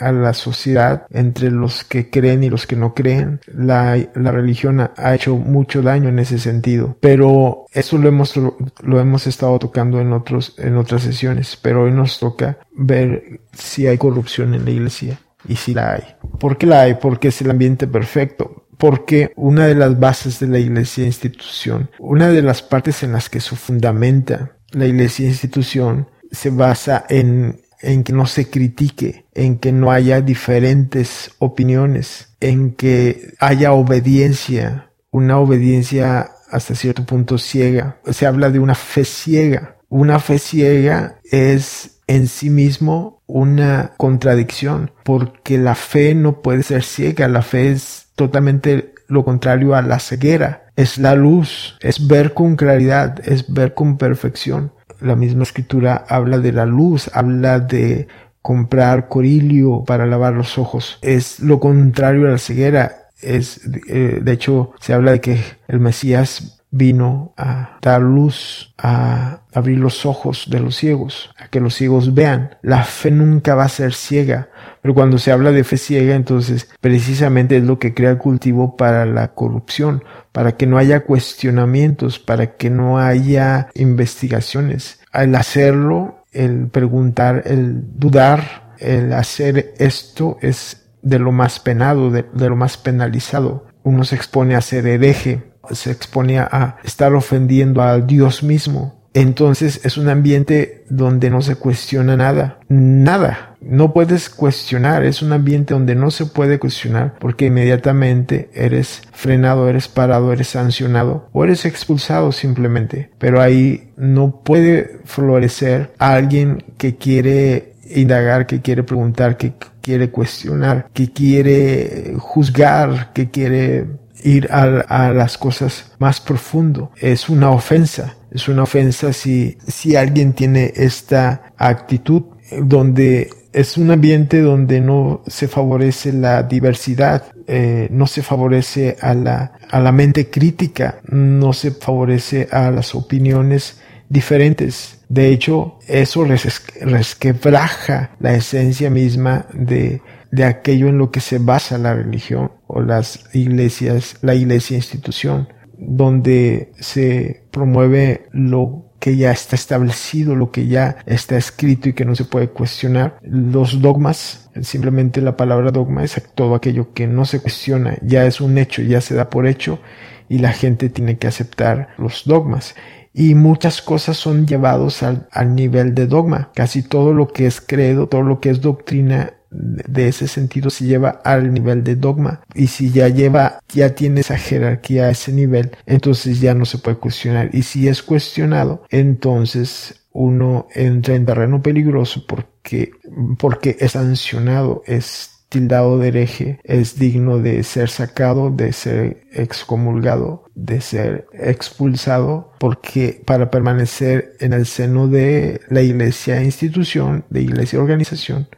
a 0.00 0.12
la 0.12 0.34
sociedad 0.34 1.06
entre 1.10 1.50
los 1.50 1.84
que 1.84 2.10
creen 2.10 2.42
y 2.42 2.50
los 2.50 2.66
que 2.66 2.76
no 2.76 2.94
creen. 2.94 3.40
La, 3.46 3.96
la 4.14 4.32
religión 4.32 4.80
ha, 4.80 5.14
hecho 5.14 5.36
mucho 5.36 5.82
daño 5.82 6.08
en 6.08 6.18
ese 6.18 6.38
sentido, 6.38 6.96
pero 7.00 7.66
eso 7.72 7.98
lo 7.98 8.08
hemos, 8.08 8.34
lo 8.36 9.00
hemos 9.00 9.26
estado 9.26 9.58
tocando 9.58 10.00
en 10.00 10.12
otros, 10.12 10.54
en 10.58 10.76
otras 10.76 11.02
sesiones, 11.02 11.58
pero 11.60 11.84
hoy 11.84 11.92
nos 11.92 12.18
toca 12.18 12.58
ver 12.72 13.40
si 13.52 13.86
hay 13.86 13.98
corrupción 13.98 14.54
en 14.54 14.64
la 14.64 14.70
iglesia 14.70 15.20
y 15.46 15.56
si 15.56 15.74
la 15.74 15.94
hay. 15.94 16.02
¿Por 16.38 16.56
qué 16.56 16.66
la 16.66 16.82
hay? 16.82 16.94
Porque 16.94 17.28
es 17.28 17.40
el 17.42 17.50
ambiente 17.50 17.86
perfecto 17.86 18.66
porque 18.80 19.30
una 19.36 19.66
de 19.66 19.74
las 19.74 20.00
bases 20.00 20.40
de 20.40 20.46
la 20.46 20.58
iglesia 20.58 21.04
institución, 21.04 21.90
una 21.98 22.28
de 22.28 22.40
las 22.40 22.62
partes 22.62 23.02
en 23.02 23.12
las 23.12 23.28
que 23.28 23.38
se 23.38 23.54
fundamenta 23.54 24.56
la 24.70 24.86
iglesia 24.86 25.28
institución, 25.28 26.08
se 26.32 26.48
basa 26.48 27.04
en 27.08 27.60
en 27.82 28.04
que 28.04 28.12
no 28.12 28.26
se 28.26 28.50
critique, 28.50 29.26
en 29.34 29.58
que 29.58 29.72
no 29.72 29.90
haya 29.90 30.20
diferentes 30.20 31.32
opiniones, 31.38 32.34
en 32.40 32.72
que 32.72 33.34
haya 33.38 33.72
obediencia, 33.72 34.90
una 35.10 35.38
obediencia 35.38 36.30
hasta 36.50 36.74
cierto 36.74 37.04
punto 37.04 37.38
ciega. 37.38 37.98
Se 38.10 38.26
habla 38.26 38.50
de 38.50 38.58
una 38.58 38.74
fe 38.74 39.04
ciega. 39.04 39.76
Una 39.88 40.20
fe 40.20 40.38
ciega 40.38 41.18
es 41.24 42.00
en 42.06 42.28
sí 42.28 42.50
mismo 42.50 43.22
una 43.26 43.92
contradicción, 43.96 44.92
porque 45.04 45.58
la 45.58 45.74
fe 45.74 46.14
no 46.14 46.42
puede 46.42 46.62
ser 46.62 46.82
ciega, 46.82 47.28
la 47.28 47.42
fe 47.42 47.70
es 47.70 48.08
totalmente 48.16 48.94
lo 49.08 49.24
contrario 49.24 49.74
a 49.74 49.82
la 49.82 49.98
ceguera. 49.98 50.66
Es 50.76 50.98
la 50.98 51.14
luz, 51.14 51.76
es 51.80 52.06
ver 52.06 52.34
con 52.34 52.56
claridad, 52.56 53.20
es 53.28 53.52
ver 53.52 53.74
con 53.74 53.98
perfección 53.98 54.72
la 55.00 55.16
misma 55.16 55.42
escritura 55.42 56.04
habla 56.08 56.38
de 56.38 56.52
la 56.52 56.66
luz, 56.66 57.10
habla 57.14 57.60
de 57.60 58.08
comprar 58.42 59.08
corilio 59.08 59.84
para 59.84 60.06
lavar 60.06 60.34
los 60.34 60.58
ojos. 60.58 60.98
Es 61.02 61.40
lo 61.40 61.60
contrario 61.60 62.26
a 62.26 62.32
la 62.32 62.38
ceguera. 62.38 62.96
es, 63.20 63.60
eh, 63.88 64.20
de 64.22 64.32
hecho, 64.32 64.72
se 64.80 64.94
habla 64.94 65.12
de 65.12 65.20
que 65.20 65.40
el 65.68 65.80
Mesías 65.80 66.59
vino 66.70 67.34
a 67.36 67.78
dar 67.82 68.00
luz, 68.00 68.74
a 68.78 69.40
abrir 69.52 69.78
los 69.78 70.06
ojos 70.06 70.46
de 70.48 70.60
los 70.60 70.76
ciegos, 70.76 71.30
a 71.36 71.48
que 71.48 71.60
los 71.60 71.74
ciegos 71.74 72.14
vean. 72.14 72.56
La 72.62 72.84
fe 72.84 73.10
nunca 73.10 73.54
va 73.54 73.64
a 73.64 73.68
ser 73.68 73.92
ciega, 73.92 74.48
pero 74.80 74.94
cuando 74.94 75.18
se 75.18 75.32
habla 75.32 75.50
de 75.50 75.64
fe 75.64 75.76
ciega, 75.76 76.14
entonces 76.14 76.68
precisamente 76.80 77.56
es 77.56 77.64
lo 77.64 77.78
que 77.78 77.94
crea 77.94 78.10
el 78.10 78.18
cultivo 78.18 78.76
para 78.76 79.04
la 79.04 79.34
corrupción, 79.34 80.04
para 80.32 80.56
que 80.56 80.66
no 80.66 80.78
haya 80.78 81.00
cuestionamientos, 81.00 82.18
para 82.18 82.56
que 82.56 82.70
no 82.70 82.98
haya 82.98 83.68
investigaciones. 83.74 85.00
Al 85.10 85.34
hacerlo, 85.34 86.24
el 86.32 86.68
preguntar, 86.68 87.42
el 87.46 87.98
dudar, 87.98 88.74
el 88.78 89.12
hacer 89.12 89.74
esto 89.78 90.38
es 90.40 90.88
de 91.02 91.18
lo 91.18 91.32
más 91.32 91.58
penado, 91.58 92.10
de, 92.10 92.26
de 92.32 92.48
lo 92.48 92.56
más 92.56 92.76
penalizado. 92.76 93.66
Uno 93.82 94.04
se 94.04 94.14
expone 94.14 94.54
a 94.54 94.60
ser 94.60 94.86
hereje, 94.86 95.49
se 95.72 95.90
exponía 95.90 96.48
a 96.50 96.76
estar 96.84 97.14
ofendiendo 97.14 97.82
al 97.82 98.06
Dios 98.06 98.42
mismo. 98.42 99.00
Entonces 99.12 99.80
es 99.84 99.96
un 99.98 100.08
ambiente 100.08 100.84
donde 100.88 101.30
no 101.30 101.42
se 101.42 101.56
cuestiona 101.56 102.16
nada, 102.16 102.58
nada. 102.68 103.56
No 103.60 103.92
puedes 103.92 104.30
cuestionar, 104.30 105.04
es 105.04 105.20
un 105.20 105.32
ambiente 105.32 105.74
donde 105.74 105.94
no 105.94 106.10
se 106.10 106.26
puede 106.26 106.58
cuestionar 106.58 107.16
porque 107.18 107.46
inmediatamente 107.46 108.50
eres 108.54 109.02
frenado, 109.12 109.68
eres 109.68 109.88
parado, 109.88 110.32
eres 110.32 110.48
sancionado 110.48 111.28
o 111.32 111.44
eres 111.44 111.64
expulsado 111.64 112.30
simplemente. 112.30 113.10
Pero 113.18 113.40
ahí 113.40 113.92
no 113.96 114.42
puede 114.44 115.00
florecer 115.04 115.92
alguien 115.98 116.62
que 116.78 116.96
quiere 116.96 117.74
indagar, 117.92 118.46
que 118.46 118.60
quiere 118.60 118.84
preguntar, 118.84 119.36
que 119.36 119.54
quiere 119.80 120.10
cuestionar, 120.10 120.88
que 120.94 121.12
quiere 121.12 122.14
juzgar, 122.18 123.12
que 123.12 123.30
quiere 123.30 123.86
ir 124.24 124.48
a, 124.50 125.12
las 125.12 125.38
cosas 125.38 125.92
más 125.98 126.20
profundo. 126.20 126.90
Es 126.96 127.28
una 127.28 127.50
ofensa. 127.50 128.16
Es 128.30 128.48
una 128.48 128.62
ofensa 128.62 129.12
si, 129.12 129.58
si 129.66 129.96
alguien 129.96 130.32
tiene 130.32 130.72
esta 130.76 131.52
actitud 131.56 132.22
donde 132.62 133.30
es 133.52 133.76
un 133.76 133.90
ambiente 133.90 134.40
donde 134.40 134.80
no 134.80 135.22
se 135.26 135.48
favorece 135.48 136.12
la 136.12 136.44
diversidad, 136.44 137.24
eh, 137.46 137.88
no 137.90 138.06
se 138.06 138.22
favorece 138.22 138.96
a 139.00 139.14
la, 139.14 139.52
a 139.68 139.80
la 139.80 139.92
mente 139.92 140.30
crítica, 140.30 141.00
no 141.08 141.52
se 141.52 141.72
favorece 141.72 142.48
a 142.52 142.70
las 142.70 142.94
opiniones 142.94 143.80
diferentes. 144.08 145.00
De 145.08 145.28
hecho, 145.28 145.78
eso 145.88 146.24
resquebraja 146.24 148.10
la 148.20 148.34
esencia 148.34 148.90
misma 148.90 149.46
de, 149.52 150.00
de 150.30 150.44
aquello 150.44 150.88
en 150.88 150.98
lo 150.98 151.10
que 151.10 151.20
se 151.20 151.38
basa 151.38 151.78
la 151.78 151.94
religión 151.94 152.52
o 152.66 152.80
las 152.80 153.24
iglesias, 153.34 154.16
la 154.22 154.34
iglesia 154.34 154.76
institución, 154.76 155.48
donde 155.78 156.72
se 156.78 157.44
promueve 157.50 158.26
lo 158.32 158.90
que 159.00 159.16
ya 159.16 159.32
está 159.32 159.56
establecido, 159.56 160.36
lo 160.36 160.52
que 160.52 160.66
ya 160.66 160.98
está 161.06 161.36
escrito 161.36 161.88
y 161.88 161.94
que 161.94 162.04
no 162.04 162.14
se 162.14 162.26
puede 162.26 162.50
cuestionar. 162.50 163.18
Los 163.22 163.80
dogmas, 163.80 164.50
simplemente 164.60 165.22
la 165.22 165.36
palabra 165.36 165.70
dogma 165.70 166.04
es 166.04 166.22
todo 166.34 166.54
aquello 166.54 166.92
que 166.92 167.06
no 167.06 167.24
se 167.24 167.40
cuestiona, 167.40 167.96
ya 168.02 168.26
es 168.26 168.40
un 168.40 168.58
hecho, 168.58 168.82
ya 168.82 169.00
se 169.00 169.14
da 169.14 169.30
por 169.30 169.46
hecho 169.46 169.80
y 170.28 170.38
la 170.38 170.52
gente 170.52 170.90
tiene 170.90 171.18
que 171.18 171.26
aceptar 171.26 171.88
los 171.96 172.24
dogmas 172.26 172.74
y 173.12 173.34
muchas 173.34 173.82
cosas 173.82 174.16
son 174.16 174.46
llevados 174.46 175.02
al, 175.02 175.26
al, 175.32 175.54
nivel 175.56 175.94
de 175.94 176.06
dogma. 176.06 176.52
Casi 176.54 176.82
todo 176.82 177.12
lo 177.12 177.28
que 177.28 177.46
es 177.46 177.60
credo, 177.60 178.06
todo 178.06 178.22
lo 178.22 178.38
que 178.38 178.50
es 178.50 178.60
doctrina 178.60 179.34
de 179.50 180.08
ese 180.08 180.28
sentido 180.28 180.70
se 180.70 180.86
lleva 180.86 181.20
al 181.24 181.52
nivel 181.52 181.84
de 181.84 181.96
dogma. 181.96 182.42
Y 182.54 182.68
si 182.68 182.90
ya 182.90 183.08
lleva 183.08 183.60
ya 183.72 183.94
tiene 183.94 184.20
esa 184.20 184.38
jerarquía 184.38 185.06
a 185.06 185.10
ese 185.10 185.32
nivel 185.32 185.72
entonces 185.86 186.40
ya 186.40 186.54
no 186.54 186.64
se 186.64 186.78
puede 186.78 186.98
cuestionar. 186.98 187.50
Y 187.52 187.62
si 187.62 187.88
es 187.88 188.02
cuestionado 188.02 188.84
entonces 188.90 189.96
uno 190.12 190.66
entra 190.74 191.14
en 191.14 191.26
terreno 191.26 191.62
peligroso 191.62 192.24
porque 192.26 192.92
porque 193.38 193.76
es 193.80 193.92
sancionado 193.92 194.82
es 194.86 195.40
tildado 195.50 195.98
de 195.98 196.08
hereje 196.08 196.60
es 196.64 196.98
digno 196.98 197.38
de 197.38 197.62
ser 197.64 197.90
sacado, 197.90 198.50
de 198.50 198.72
ser 198.72 199.24
excomulgado, 199.32 200.44
de 200.54 200.80
ser 200.80 201.26
expulsado, 201.34 202.52
porque 202.58 203.20
para 203.26 203.50
permanecer 203.50 204.36
en 204.38 204.52
el 204.52 204.64
seno 204.64 205.08
de 205.08 205.60
la 205.68 205.82
iglesia 205.82 206.42
institución, 206.42 207.24
de 207.30 207.42
iglesia 207.42 207.80
organización, 207.80 208.48